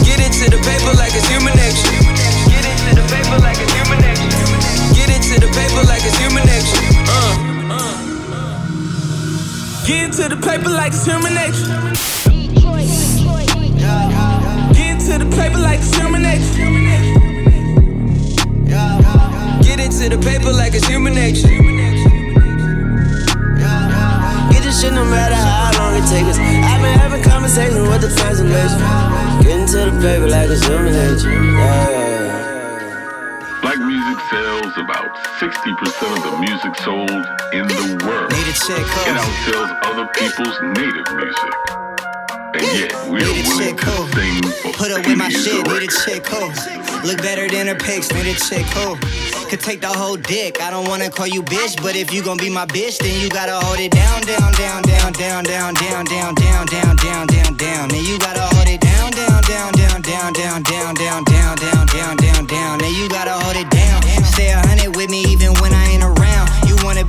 [0.08, 1.92] Get into the paper like it's human nature.
[2.48, 4.32] Get into the paper like it's human nature.
[4.96, 6.47] Get into the paper like it's human
[9.88, 10.92] Get into the paper like
[11.32, 11.64] nature.
[14.74, 16.47] Get into the paper like it's
[38.70, 38.84] world.
[38.84, 41.52] It outsells other people's native music.
[42.58, 45.92] And yet, we are willing to sing for Put up with my shit, need a
[46.04, 46.52] chick cool.
[47.06, 48.98] Look better than her pics, need a chick cool.
[49.48, 50.62] Could take the whole dick.
[50.62, 53.30] I don't wanna call you bitch, but if you gon' be my bitch, then you
[53.30, 57.56] gotta hold it down, down, down, down, down, down, down, down, down, down, down, down,
[57.56, 57.90] down.
[57.90, 61.88] Then you gotta hold it down, down, down, down, down, down, down, down, down, down,
[61.88, 62.80] down, down, down.
[62.80, 64.04] Then you gotta hold it down.
[64.26, 66.17] Stay a hundred with me even when I ain't around.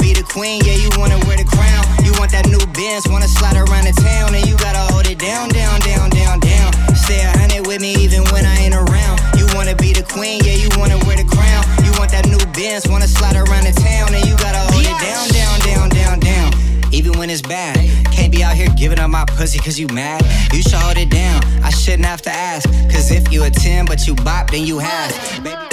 [0.09, 1.85] Be the queen, yeah, you wanna wear the crown.
[2.01, 5.19] You want that new Benz, wanna slide around the town, and you gotta hold it
[5.19, 6.73] down, down, down, down, down.
[6.97, 9.21] Stay a hundred with me even when I ain't around.
[9.37, 11.61] You wanna be the queen, yeah, you wanna wear the crown.
[11.85, 14.97] You want that new Benz, wanna slide around the town, and you gotta hold it
[14.97, 16.49] down, down, down, down, down.
[16.91, 17.77] Even when it's bad,
[18.11, 20.25] can't be out here giving up my pussy cause you mad.
[20.57, 22.65] You should hold it down, I shouldn't have to ask.
[22.89, 25.13] Cause if you a 10 but you bop, then you have.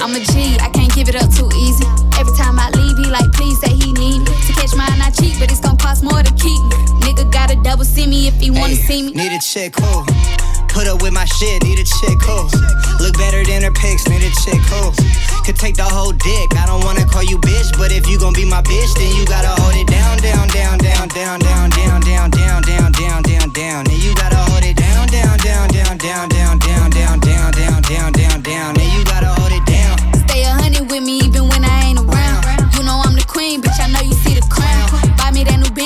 [0.03, 1.87] I'm a G, I can't give it up too easy.
[2.19, 2.69] Every time I
[3.15, 4.33] like, please say he need me.
[4.47, 6.75] To catch mine, I cheat, but it's gonna cost more to keep me.
[7.05, 9.11] Nigga gotta double see me if he wanna see me.
[9.13, 10.03] Need a chick cool.
[10.75, 12.51] Put up with my shit, need a chick cool.
[12.99, 14.91] Look better than her pics, need a chick cool.
[15.45, 16.47] Could take the whole dick.
[16.59, 19.23] I don't wanna call you bitch, but if you gon' be my bitch, then you
[19.25, 23.49] gotta hold it down, down, down, down, down, down, down, down, down, down, down, down,
[23.51, 23.85] down.
[23.85, 26.64] Then you gotta hold it down, down, down, down, down, down, down, down,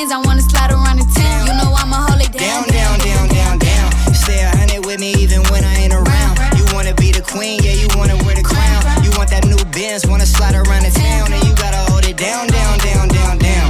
[0.09, 1.45] me that new Benz, I wanna slide around the town.
[1.45, 2.97] You know I'ma hold it Down, down.
[2.97, 4.13] down, down, down, down.
[4.13, 6.35] Stay a hundred with me even when I ain't around.
[6.57, 8.81] You wanna be the queen, yeah, you wanna wear the crown.
[9.03, 12.17] You want that new Benz, wanna slide around the town, and you gotta hold it
[12.17, 13.69] down, down, down, down, down.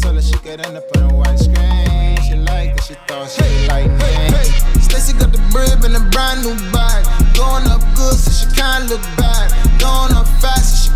[0.00, 2.16] Told her she could end up on a white screen.
[2.24, 4.40] She liked it, she thought she would like me.
[4.80, 7.04] Stacy got the brib and a brand new bag.
[7.36, 9.19] Going up good, so she can't look back.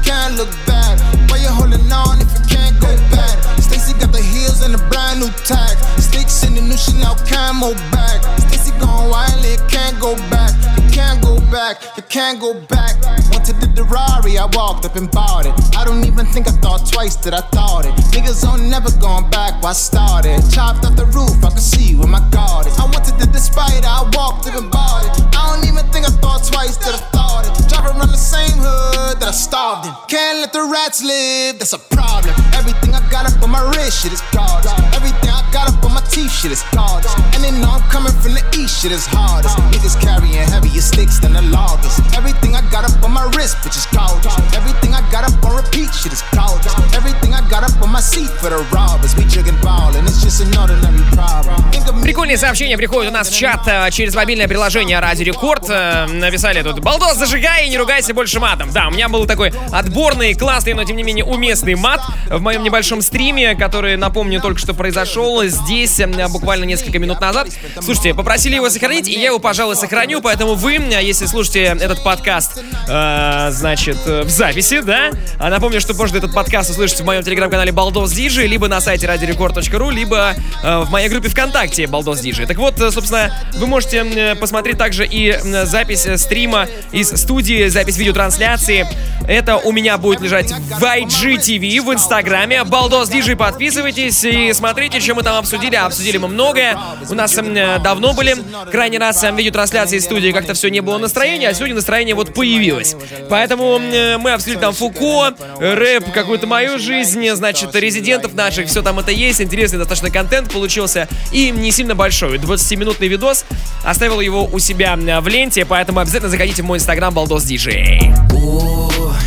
[0.05, 1.01] Can't look back.
[1.29, 3.41] Why you holding on if you can't go back?
[3.59, 5.75] Stacy got the heels and a brand new tag.
[5.99, 8.21] Sticks in the new Chanel camo bag.
[8.47, 10.53] Stacy going wild, it can't go back.
[10.77, 12.95] You can't go back, you can't go back.
[13.35, 15.55] Wanted the Ferrari, I walked up and bought it.
[15.75, 17.95] I don't even think I thought twice that I thought it.
[18.15, 20.39] Niggas on never going back, why started?
[20.55, 22.79] Chopped off the roof, I could see where my guard is.
[22.79, 25.11] I wanted the Spider, I walked up and bought it.
[25.35, 27.53] I don't even think I thought twice that I thought it.
[27.67, 29.93] Drive around the same hood that I starved in.
[30.07, 32.31] Can't let the rats live, that's a problem.
[32.55, 34.71] Everything I got up on my wrist, shit is gorgeous.
[34.95, 37.11] Everything I got up on my teeth, shit is gorgeous.
[37.35, 39.59] And they know I'm coming from the east, shit is hardest.
[39.75, 42.04] Niggas carrying heavier sticks than the loggers.
[42.17, 44.35] Everything I got up on my wrist, bitch is gorgeous.
[44.55, 46.75] Everything I got up on repeat, shit is gorgeous.
[46.95, 49.15] Everything I got up on my seat for the robbers.
[49.17, 51.65] We jigging ball, and it's just an ordinary problem.
[52.03, 55.65] Прикольные сообщения приходят у нас в чат э, через мобильное приложение Радио Рекорд.
[55.69, 58.71] Э, Написали тут «Балдос, зажигай и не ругайся больше матом».
[58.73, 62.63] Да, у меня был такой отборный, классный, но тем не менее уместный мат в моем
[62.63, 67.49] небольшом стриме, который, напомню, только что произошел здесь э, буквально несколько минут назад.
[67.81, 72.63] Слушайте, попросили его сохранить, и я его, пожалуй, сохраню, поэтому вы, если слушаете этот подкаст,
[72.89, 77.73] э, значит, в записи, да, а напомню, что можно этот подкаст услышать в моем телеграм-канале
[77.73, 82.47] Балдос Диджи, либо на сайте радиорекорд.ру, либо э, в моей группе ВКонтакте Балдос Диджи.
[82.47, 87.69] Так вот, э, собственно, вы можете э, посмотреть также и э, запись стрима из студии,
[87.69, 88.87] запись видеотрансляции.
[89.27, 92.65] Это у меня будет лежать в IGTV в Инстаграме.
[92.65, 95.77] Балдос Диджи, подписывайтесь и смотрите, что мы там обсудили.
[95.77, 96.79] Обсудили мы многое.
[97.09, 98.37] У нас э, давно были
[98.71, 102.35] крайний раз э, видеотрансляции из студии, как-то все не было настроения, а сегодня настроение вот
[102.35, 102.97] появилось.
[103.29, 108.99] Поэтому э, мы обсудили там Фуко, рэп, какую-то мою жизнь, значит, резидентов наших, все там
[108.99, 109.41] это есть.
[109.41, 112.39] Интересный достаточно контент получился и не сильно большой.
[112.39, 113.45] 20-минутный видос.
[113.85, 118.12] Оставил его у себя э, в ленте, поэтому обязательно заходите в мой инстаграм Балдос Диджей.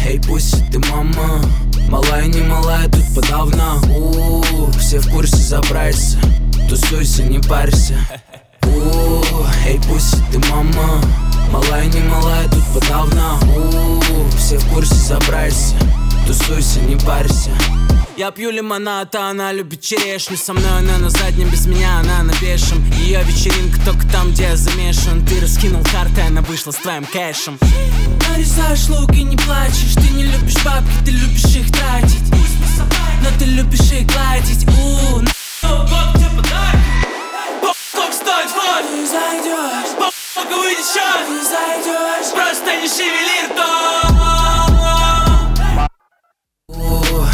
[0.08, 1.42] Эй, пусть ты мама
[1.90, 6.18] Малая, не малая, тут подавно У, Все в курсе, забрайся
[6.70, 7.98] Тусуйся, не парься
[8.64, 9.22] У,
[9.66, 11.02] Эй, пусть ты мама
[11.52, 13.40] Малая, не малая, тут подавно.
[13.56, 15.76] У, Все в курсе, забрайся.
[16.26, 17.52] Тусуйся, не парься.
[18.18, 20.38] Я пью лимонад, а она любит черешню.
[20.38, 24.44] Со мной она на заднем, без меня она на пешем Ее вечеринка только там, где
[24.44, 25.26] я замешан.
[25.26, 27.60] Ты раскинул карты, она вышла с твоим кэшем.
[28.30, 29.94] Нарисаешь лук и не плачешь.
[29.94, 32.28] Ты не любишь бабки, ты любишь их тратить.
[33.22, 34.68] Но ты любишь их гладить.
[34.68, 36.80] У, год тебе подарки.
[37.92, 38.84] Сколько стоит вход?
[38.90, 41.26] Ты зайдешь Выйдет счет?
[41.28, 44.18] Ты зайдешь Просто не шевели ртом.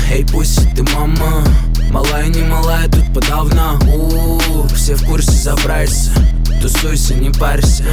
[0.10, 1.44] Эй, пусть ты мама.
[1.90, 3.80] Малая, не малая, тут подавно.
[3.94, 6.12] У, Все в курсе, забрайся.
[6.62, 7.84] Тусуйся, не парься.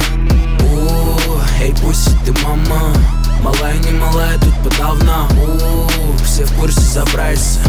[0.59, 2.93] У, Эй, пусть ты мама.
[3.41, 5.27] Малая, не малая, тут подавно.
[5.35, 7.59] У, Все в курсе, забрайся.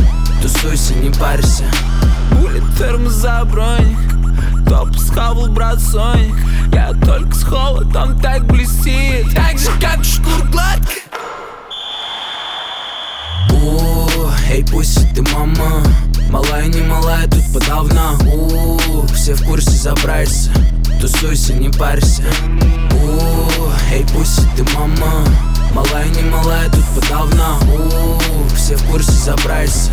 [0.43, 1.65] Тусуйся, не парься.
[2.43, 3.99] Улит термос за броник
[4.69, 6.37] Топ схавал, брат, Соник.
[6.73, 9.35] Я только с холодом так блестит.
[9.35, 11.03] Так же, как шкур гладкая
[14.53, 15.83] Эй, пусть ты мама.
[16.29, 18.19] Малая, не малая, тут подавно.
[18.31, 20.51] У, Все в курсе, забрайся.
[21.01, 22.23] Тусуйся, не парься.
[22.91, 25.25] У, Эй, пусть ты мама.
[25.73, 27.57] Малая, не малая, тут подавно.
[27.63, 29.91] У, Все в курсе, забрайся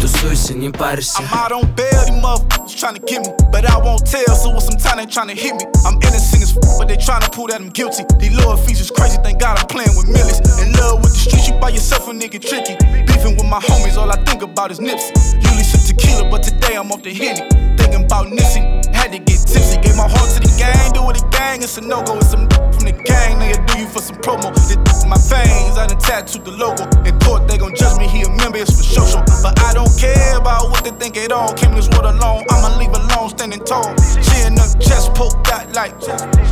[0.00, 3.32] Тусуйся, не парься I'm out on bail, these motherfuckers tryna get me.
[3.50, 5.64] But I won't tell, so with some time they tryna hit me.
[5.84, 8.04] I'm innocent as f, but they tryna prove that I'm guilty.
[8.18, 10.40] These lower fees is crazy, thank God I'm playing with millions.
[10.60, 12.76] In love with the streets, you by yourself a nigga tricky.
[13.06, 15.12] Beefing with my homies, all I think about is Nipsey.
[15.42, 17.48] Usually sip tequila, but today I'm off the Henny.
[17.76, 18.62] Thinking about Nipsey,
[19.01, 19.81] had to get tipsy.
[19.81, 22.17] Gave my heart to the gang, do it gang, it's a no go.
[22.17, 24.53] It's some from the gang, they'll do you for some promo.
[24.53, 24.77] This
[25.09, 26.85] my veins, I done tattooed the logo.
[27.03, 29.23] In court, they gon' judge me, he a member, it's for show show.
[29.41, 31.53] But I don't care about what they think at all.
[31.53, 33.89] Came this world alone, I'ma leave alone, standing tall.
[34.21, 35.97] She in her chest poked out like,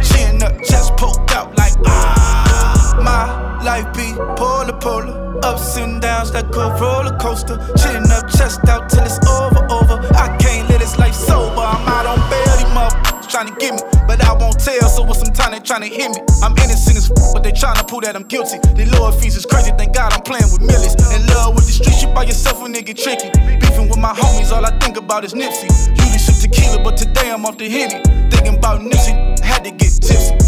[0.01, 2.97] she in her chest poked out like, ah.
[2.99, 7.57] My life be polar polar, ups and downs like a roller coaster.
[7.77, 9.95] Chin up, chest out till it's over, over.
[10.15, 11.61] I can't this life sober.
[11.61, 14.89] I'm out on bail, these motherfuckers trying to get me, but I won't tell.
[14.89, 16.21] So with some time they trying to hit me.
[16.41, 18.57] I'm innocent as f, but they trying to prove that I'm guilty.
[18.73, 20.95] The lower fees is crazy, thank God I'm playing with millions.
[21.13, 23.29] In love with the streets, you by yourself a nigga tricky.
[23.59, 25.69] Beefing with my homies, all I think about is Nipsey.
[25.89, 28.01] Usually sip tequila, but today I'm off the Henny.
[28.29, 30.38] Thinking about Nipsey, had to get tipsy.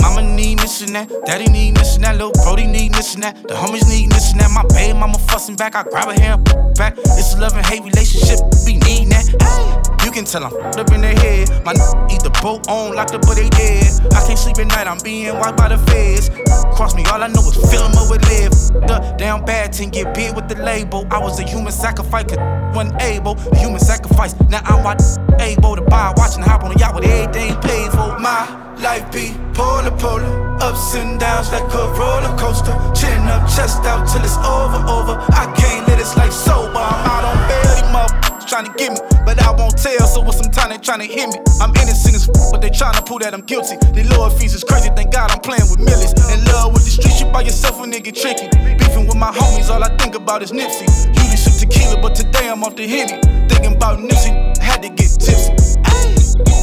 [0.00, 3.22] Mama need this and that, daddy need this and that, little Brody need this and
[3.22, 4.50] that, the homies need this and that.
[4.50, 6.36] My baby mama fussing back, I grab her hair
[6.76, 6.96] back.
[6.98, 9.26] It's a love and hate relationship, we need that.
[9.42, 10.04] Ay.
[10.04, 11.50] You can tell I'm f***ed up in their head.
[11.64, 13.84] My n- eat the boat on, locked up, but they dead.
[14.14, 16.30] I can't sleep at night, I'm being wiped by the feds.
[16.74, 18.50] Cross me, all I know is fill 'em up with live.
[18.88, 21.06] The down bad team get big with the label.
[21.10, 22.24] I was a human sacrifice,
[22.74, 23.36] wasn't able.
[23.56, 24.80] Human sacrifice, now I'm
[25.40, 27.60] able to buy, watch and hop on a yacht with everything
[28.82, 32.72] life be polar polar, ups and downs like a roller coaster.
[32.96, 35.20] Chin up, chest out till it's over, over.
[35.36, 36.80] I can't let this life sober.
[36.80, 40.06] I'm out on bail, these motherfuckers trying to get me, but I won't tell.
[40.06, 41.38] So with some time they trying to hit me.
[41.60, 43.76] I'm innocent as f, but they trying to prove that I'm guilty.
[43.76, 46.12] The lower fees is crazy, thank God I'm playing with millions.
[46.32, 48.48] In love with the streets, you by yourself a nigga tricky.
[48.78, 50.88] Beefing with my homies, all I think about is Nipsey.
[51.20, 53.20] Usually sip tequila, but today I'm off the Henny.
[53.48, 55.59] Thinking about Nipsey, had to get tipsy.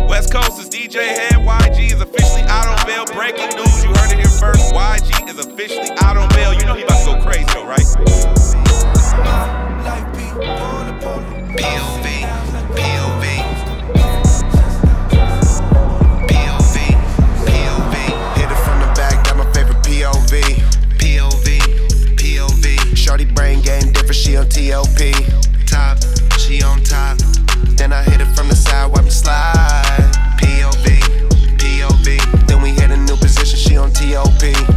[0.08, 1.34] West Coast is DJ Head.
[1.34, 3.06] YG is officially out on bail.
[3.06, 4.74] Breaking news, you heard it here first.
[4.74, 6.54] YG is officially out on bail.
[6.54, 7.86] You know he about to go crazy though, right?
[11.58, 12.06] POV,
[12.78, 13.24] POV.
[16.28, 16.76] POV,
[17.46, 17.96] POV.
[18.38, 20.34] Hit it from the back, that my favorite POV.
[20.98, 21.48] POV,
[22.18, 22.98] POV.
[22.98, 25.00] Shorty brain game different, she on TOP.
[25.68, 25.98] Top,
[26.40, 27.27] she on top.
[27.88, 30.12] Then I hit it from the side, wipe it slide.
[30.42, 31.00] POV,
[31.56, 32.46] POV.
[32.46, 34.77] Then we hit a new position, she on TOP.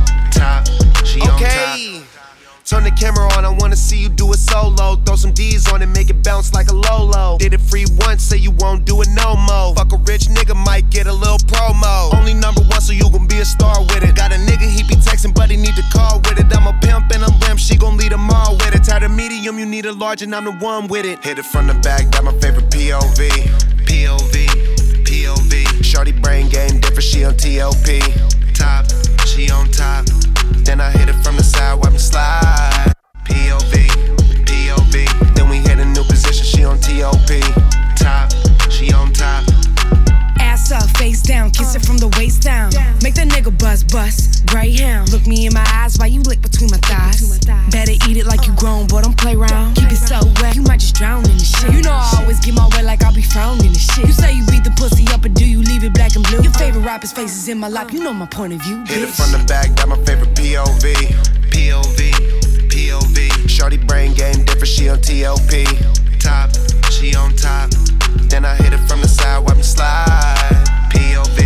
[2.71, 3.45] Turn the camera on.
[3.45, 4.95] I wanna see you do it solo.
[5.05, 7.37] Throw some D's on it, make it bounce like a Lolo.
[7.37, 9.75] Did it free once, say you won't do it no more.
[9.75, 12.15] Fuck a rich nigga, might get a little promo.
[12.15, 14.15] Only number one, so you gon' be a star with it.
[14.15, 16.47] Got a nigga, he be texting, but he need to call with it.
[16.57, 18.85] I'm a pimp and a limp, she gon' lead them all with it.
[18.85, 21.25] Tired of medium, you need a large, and I'm the one with it.
[21.25, 23.31] Hit it from the back, that my favorite POV.
[23.83, 24.47] POV,
[25.03, 25.85] POV.
[25.85, 27.99] Shorty brain game different, she on TLP.
[28.55, 28.87] Top,
[29.27, 30.07] she on top.
[30.65, 32.93] Then I hit it from the side, wipe me slide.
[33.25, 33.87] POV,
[34.47, 35.35] POV.
[35.35, 37.29] Then we hit a new position, she on TOP.
[37.97, 38.33] Top,
[38.71, 39.45] she on top.
[40.39, 42.71] Ass up, face down, kiss it from the waist down.
[43.03, 44.47] Make the nigga buzz bust.
[44.47, 47.39] Greyhound, look me in my eyes while you lick between my thighs.
[47.71, 49.77] Better eat it like you grown, boy, don't play around.
[49.77, 51.73] Keep it so wet, you might just drown in the shit.
[51.73, 54.07] You know I always get my way like I'll be frowning in the shit.
[54.07, 55.35] You say you beat the pussy up, but
[56.61, 58.85] favorite rapper's face is in my lap, you know my point of view.
[58.85, 60.93] Hit it from the back, that my favorite POV.
[61.53, 62.01] POV,
[62.69, 63.49] POV.
[63.49, 65.65] Shorty brain game different, she on TLP.
[66.21, 66.51] Top,
[66.93, 67.71] she on top.
[68.29, 70.37] Then I hit it from the side, wipe me slide.
[70.93, 71.39] POV,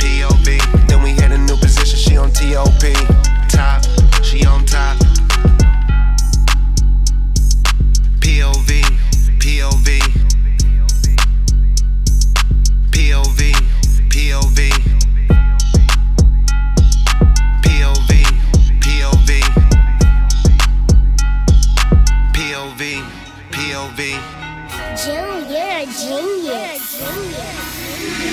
[0.00, 0.88] POV.
[0.88, 2.84] Then we hit a new position, she on TOP.
[3.50, 3.84] Top,
[4.24, 4.96] she on top.
[8.24, 8.80] POV.
[9.44, 9.97] POV,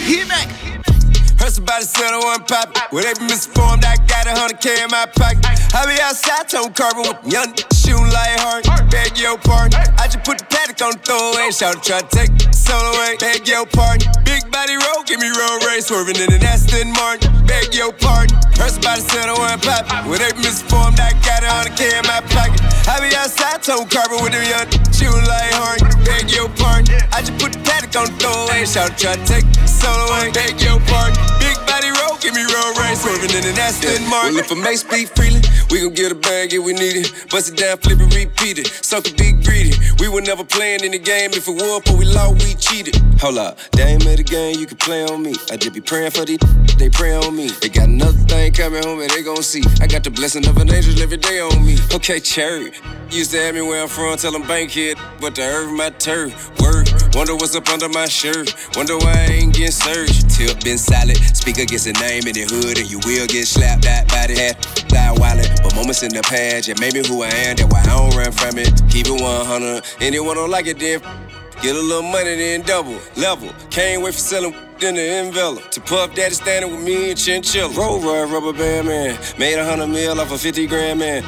[0.06, 0.30] Hit.
[1.42, 2.84] Heard somebody said I wasn't poppin'.
[2.92, 3.84] Well, they be misinformed.
[3.84, 5.65] I got a hundred K in my pocket.
[5.74, 8.66] I be outside, tone carbon with young shooting like hard.
[8.92, 9.80] Beg your pardon.
[9.98, 11.52] I just put the paddock on the throwaway.
[11.52, 13.18] Shout try to take the soul away.
[13.20, 14.08] Beg your pardon.
[14.24, 15.88] Big body roll, give me road race.
[15.88, 17.32] Swerving in an Aston Martin.
[17.48, 18.38] Beg your pardon.
[18.60, 20.10] Heard somebody said I wasn't poppin'.
[20.10, 20.46] Well, they be.
[20.96, 22.62] I got a hundred K in my pocket.
[22.88, 25.82] I be outside, tone carbon with them young shooting like hard.
[26.06, 26.96] Beg your pardon.
[27.12, 28.66] I just put the paddock on the throwaway.
[28.66, 30.32] Shout try to take the soul away.
[30.32, 31.45] Beg your pardon.
[32.22, 33.02] Give me real race.
[33.02, 34.36] Swerving in an Aston Martin.
[34.36, 37.12] Well, if I may speak freely, we gon' get a bag if we need it.
[37.30, 38.68] Bust it down, flip it, repeat it.
[38.84, 39.74] Sucker be greedy.
[40.00, 41.32] We were never playing in the game.
[41.34, 42.96] If it won, but we lost, we cheated.
[43.22, 45.34] Hold up, they ain't made a game, you can play on me.
[45.50, 46.40] I just be praying for these,
[46.78, 47.48] they pray on me.
[47.62, 49.64] They got another thing coming home and they gon' see.
[49.82, 51.78] I got the blessing of an angel every day on me.
[51.94, 52.72] Okay, cherry.
[53.10, 55.90] Used to have me where I'm from, tell them bank kid, but the earth my
[55.92, 56.52] turf.
[56.60, 58.54] Word, wonder what's up under my shirt.
[58.76, 60.30] Wonder why I ain't getting searched.
[60.30, 63.84] Tip been silent, speaker gets a name in the hood, and you will get slapped
[63.84, 64.64] that body hat.
[64.90, 67.82] Fly wallet, but moments in the past, yeah, made me who I am, that's why
[67.82, 68.70] I don't run from it.
[68.90, 69.84] Keep it 100.
[70.02, 71.02] Anyone don't like it, then
[71.62, 73.50] get a little money, then double, level.
[73.70, 75.72] Can't wait for selling in the envelope.
[75.72, 77.74] To Puff Daddy standing with me and Chinchilla.
[77.76, 79.18] Roll run, rubber band man.
[79.40, 81.24] Made a hundred mil off a 50 grand man.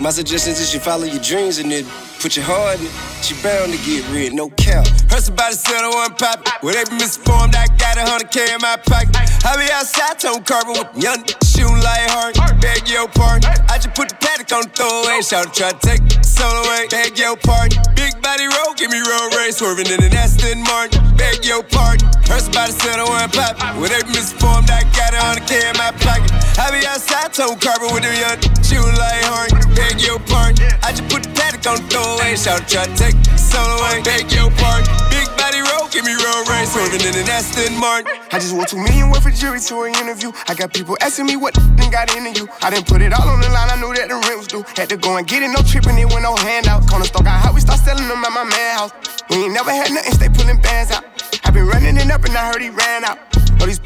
[0.00, 1.84] My suggestion is you follow your dreams and then
[2.24, 2.92] put your heart in it.
[3.28, 4.88] You bound to get rid, no cap.
[5.12, 6.52] Somebody said I wasn't poppin'.
[6.64, 7.52] Well, they be misinformed.
[7.52, 9.12] I got a hundred K in my pocket.
[9.44, 12.36] I be outside, tone carbon with young shooting like hard.
[12.64, 13.48] Beg your pardon.
[13.68, 15.20] I just put the paddock on the throwaway.
[15.20, 16.88] Shout try to take soul away.
[16.88, 17.76] Beg your pardon.
[17.96, 19.60] Big body roll, give me road race.
[19.60, 21.00] Swerving in an Aston Martin.
[21.16, 22.08] Beg your pardon.
[22.28, 23.80] Heard somebody said I wasn't poppin'.
[23.80, 24.68] Well, they be misinformed.
[24.68, 26.32] I got a hundred K in my pocket.
[26.60, 29.52] I be outside, tone carbon with them young shooting like hard.
[29.72, 30.60] Beg your pardon.
[30.84, 32.13] I just put the paddock on the throwaway.
[32.34, 34.02] Shout try to take the soul away.
[34.02, 34.90] Beg your pardon.
[35.08, 36.74] Big body roll, give me road race.
[36.74, 38.10] Swerving in an Aston Martin.
[38.32, 40.32] I just want two million worth of jury to an interview.
[40.50, 42.48] I got people asking me what and got into you.
[42.60, 44.64] I didn't put it all on the line, I knew that the rent was due.
[44.74, 46.90] Had to go and get it, no tripping it with no handout.
[46.90, 48.92] Corner store got hot, we start selling them at my man house.
[49.30, 51.04] We ain't never had nothing, stay pulling bands out.
[51.44, 53.18] I been running it up and I heard he ran out.
[53.60, 53.80] All these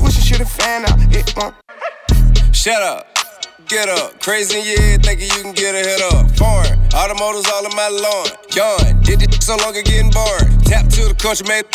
[0.00, 0.96] pushing shit a fan out.
[1.14, 1.54] It won't.
[2.56, 3.19] Shut up.
[3.70, 6.28] Get up, crazy yeah, thinking you can get a head up.
[6.32, 8.26] Foreign, automotives all in my lawn.
[8.50, 10.58] Yawn, did it so long getting boring.
[10.66, 11.66] Tap to the country, made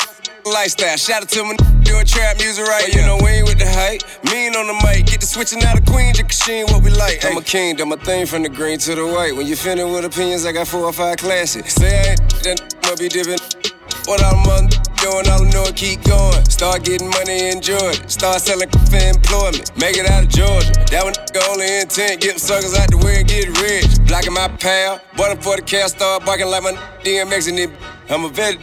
[0.44, 0.98] lifestyle.
[0.98, 3.70] Shout out to my doing trap music right but you know we ain't with the
[3.70, 4.04] hype.
[4.26, 6.90] Mean on the mic, get the switching out of Queen, just she ain't what we
[6.90, 7.24] like.
[7.24, 9.34] I'm a king, done my thing from the green to the white.
[9.34, 11.76] When you feeling with opinions, I got four or five classics.
[11.76, 13.40] Say I ain't, then must be dipping.
[14.06, 14.70] What I'm on
[15.02, 16.46] doing, all I know it keep going.
[16.46, 18.10] Start getting money, enjoy it.
[18.10, 19.72] Start selling for employment.
[19.78, 20.72] Make it out of Georgia.
[20.92, 21.14] That one
[21.50, 23.86] only intent, get suckers out the way and get rich.
[24.08, 26.74] Blocking my pal, button for the cat, start barking like my
[27.04, 27.70] DMX and it.
[28.10, 28.58] I'm a vet.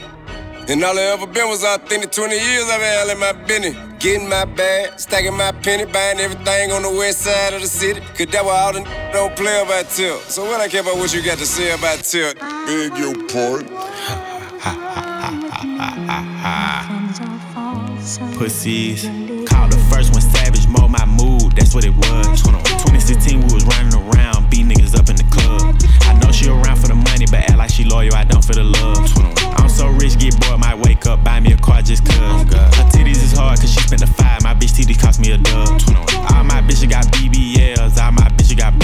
[0.68, 2.12] And all I ever been was authentic.
[2.12, 3.76] 20 years I've been handling my business.
[3.98, 8.00] Getting my bag, stacking my penny, buying everything on the west side of the city.
[8.16, 8.80] Cause that why all the
[9.12, 10.22] don't play about tilt.
[10.22, 12.38] So what I care about what you got to say about tilt?
[12.38, 15.08] Beg your pardon.
[18.36, 19.04] Pussies.
[19.48, 21.52] Call the first one savage, mold my mood.
[21.56, 22.42] that's what it was.
[22.42, 25.74] 2016, we was running around, beat niggas up in the club.
[26.02, 28.52] I know she around for the money, but act like she loyal, I don't for
[28.52, 29.08] the love.
[29.56, 32.14] I'm so rich, get bored, might wake up, buy me a car just cuz.
[32.20, 35.30] Oh, Her titties is hard, cause she spent the five, my bitch titties cost me
[35.32, 35.80] a dub.
[36.28, 38.82] All my bitches got BBLs, all my bitches got up.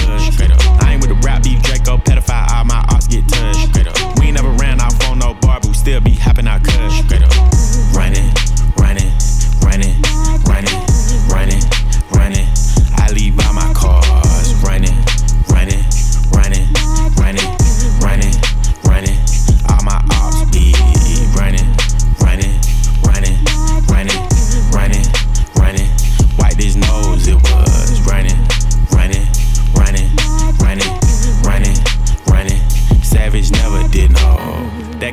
[0.82, 2.80] I ain't with the rap beef, Draco, pedophile, all my
[5.88, 6.98] still be hopping out cuz.
[6.98, 7.30] Straight up.
[7.96, 8.28] Running,
[8.76, 9.10] running,
[9.64, 9.96] running,
[10.44, 10.80] running,
[11.32, 11.62] running,
[12.12, 12.46] running.
[12.94, 14.07] I leave all my cars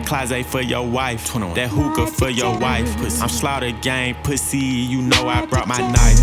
[0.06, 2.88] closet for your wife, that hookah for your wife.
[3.22, 6.20] I'm slaughter gang pussy, you know I brought my knife.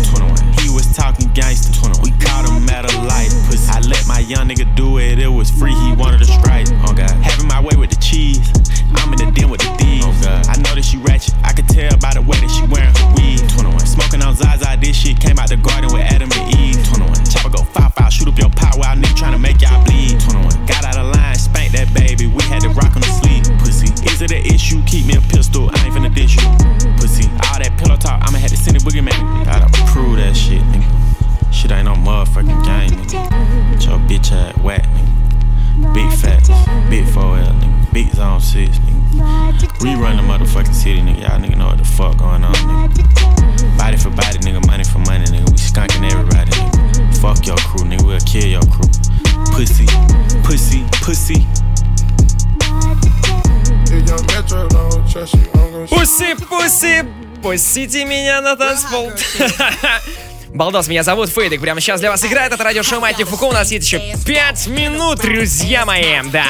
[0.61, 1.71] He was talking gangster,
[2.01, 3.29] we caught him at a light.
[3.47, 3.69] Pussy.
[3.69, 6.67] I let my young nigga do it, it was free, he wanted a strike.
[6.87, 8.39] Oh God, having my way with the cheese,
[8.95, 10.05] I'm in the den with the thieves.
[10.07, 12.63] Oh God, I know that she ratchet, I could tell by the way that she
[12.71, 13.43] wearing her weed.
[13.51, 16.79] 21, smoking on Zaza, this shit came out the garden with Adam and Eve.
[16.87, 20.19] 21, chopper go foul foul, shoot up your pot while nigga tryna make y'all bleed.
[20.23, 23.11] 21, got out of line, spank that baby, we had to rock on the
[24.23, 24.81] it an issue?
[24.85, 26.47] Keep me a pistol, I ain't finna dish you.
[26.97, 29.43] Pussy, all that pillow talk, I'ma have to send it boogie man.
[29.43, 30.87] Gotta prove that shit, nigga.
[31.51, 33.29] Shit ain't no motherfucking game, nigga.
[33.71, 35.93] Get your bitch ass whack, nigga.
[35.93, 36.49] Big facts,
[36.89, 37.93] big 4L, nigga.
[37.93, 39.83] Big zone 6, nigga.
[39.83, 41.21] We run the motherfucking city, nigga.
[41.21, 43.77] Y'all nigga know what the fuck going on, nigga.
[43.77, 44.65] Body for body, nigga.
[44.67, 45.49] Money for money, nigga.
[45.51, 47.17] We skunking everybody, nigga.
[47.17, 48.05] Fuck your crew, nigga.
[48.05, 48.89] We'll kill your crew.
[49.51, 49.85] Pussy,
[50.43, 51.62] pussy, pussy.
[55.89, 57.05] Пуси, пуси,
[57.41, 59.11] пустите меня на танцпол.
[60.53, 61.61] Балдос, меня зовут Фейдик.
[61.61, 63.45] Прямо сейчас для вас играет это радиошоу Майти Фуко.
[63.45, 66.21] У нас есть еще 5 минут, друзья мои.
[66.31, 66.45] Да.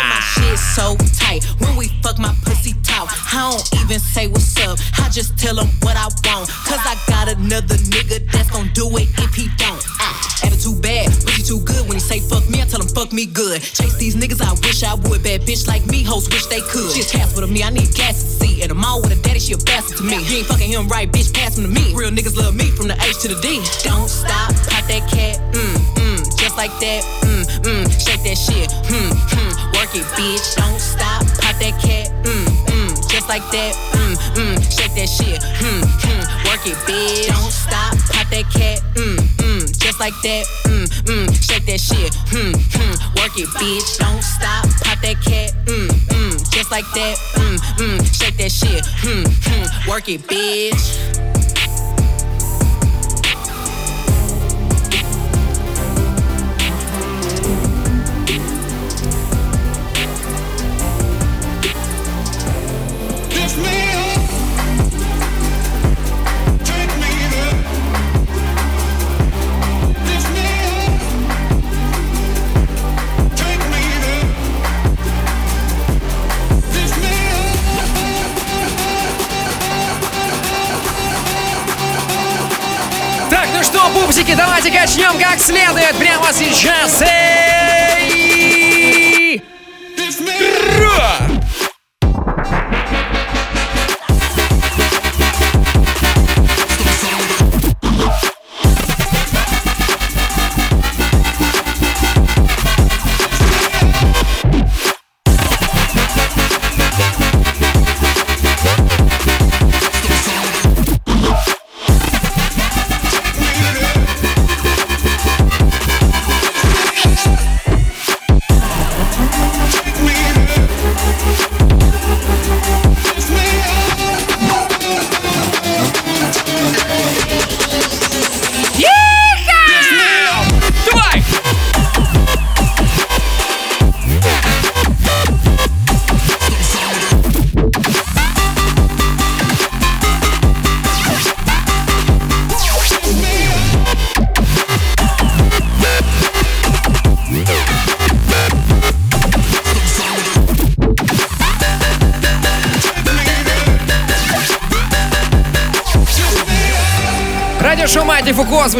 [3.09, 4.79] I don't even say what's up.
[4.99, 6.49] I just tell him what I want.
[6.49, 9.83] Cause I got another nigga that's gon' do it if he don't.
[9.99, 11.87] Ah, attitude bad, pussy too good.
[11.87, 13.61] When he say fuck me, I tell him fuck me good.
[13.61, 15.23] Chase these niggas, I wish I would.
[15.23, 16.91] Bad bitch like me, hoes wish they could.
[16.91, 18.61] She's half of me, I need gas to see.
[18.63, 20.17] And I'm all with a daddy, she a bastard to me.
[20.23, 21.93] You ain't fucking him right, bitch, pass him to me.
[21.93, 23.61] Real niggas love me from the H to the D.
[23.83, 28.71] Don't stop, pop that cat, mm, mm, just like that, mm, mm, shake that shit,
[28.87, 30.55] hmm, hmm, work it, bitch.
[30.55, 32.72] Don't stop, pop that cat, mm, mm,
[33.13, 37.27] just like that, mm, mm, shake that shit, hmm, hmm, work it, bitch.
[37.27, 42.11] Don't stop, pop that cat, mm, mm, just like that, mm, mm, shake that shit,
[42.33, 43.99] hmm, hmm, work it, bitch.
[43.99, 48.83] Don't stop, pop that cat, mm, mm, just like that, mm, mm, shake that shit,
[49.05, 51.42] hmm, hmm, work it, bitch.
[84.35, 87.01] Давайте качнем как следует прямо сейчас.
[87.01, 88.62] Эй!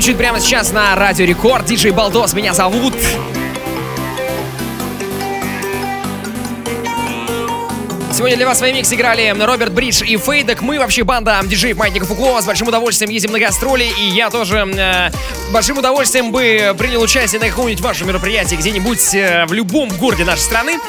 [0.04, 1.64] Звучит прямо сейчас на Радио Рекорд.
[1.64, 2.94] Диджей Балдос, меня зовут.
[8.12, 10.62] Сегодня для вас свои микс играли Роберт Бридж и Фейдек.
[10.62, 12.42] Мы вообще банда диджеев Маятника Фуко.
[12.42, 13.86] С большим удовольствием ездим на гастроли.
[13.98, 15.10] И я тоже э,
[15.52, 20.42] большим удовольствием бы принял участие на каком-нибудь вашем мероприятии где-нибудь э, в любом городе нашей
[20.42, 20.80] страны.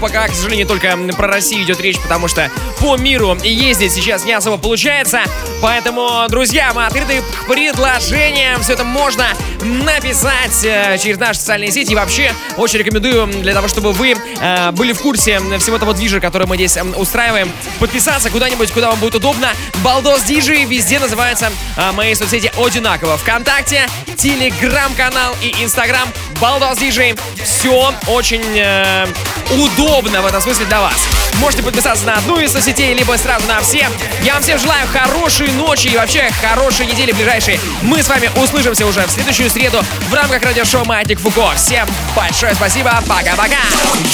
[0.00, 2.50] Пока, к сожалению, только про Россию идет речь, потому что
[2.86, 5.22] по миру ездить сейчас не особо получается.
[5.60, 8.62] Поэтому, друзья, мы открыты к предложениям.
[8.62, 9.26] Все это можно
[9.60, 11.90] написать э, через наши социальные сети.
[11.90, 16.20] И вообще, очень рекомендую для того, чтобы вы э, были в курсе всего того движа,
[16.20, 19.48] который мы здесь устраиваем, подписаться куда-нибудь, куда вам будет удобно.
[19.82, 23.16] Балдос Диджи везде называются э, мои соцсети одинаково.
[23.16, 26.08] Вконтакте, Телеграм-канал и Инстаграм
[26.40, 27.16] Балдос Диджи.
[27.42, 29.08] Все очень э,
[29.50, 31.25] удобно в этом смысле для вас.
[31.40, 33.88] Можете подписаться на одну из соцсетей, либо сразу на все.
[34.22, 37.60] Я вам всем желаю хорошей ночи и вообще хорошей недели ближайшей.
[37.82, 41.52] Мы с вами услышимся уже в следующую среду в рамках радиошоу Маятник Фуко.
[41.56, 42.90] Всем большое спасибо.
[43.06, 43.58] Пока-пока.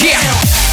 [0.01, 0.72] Yeah!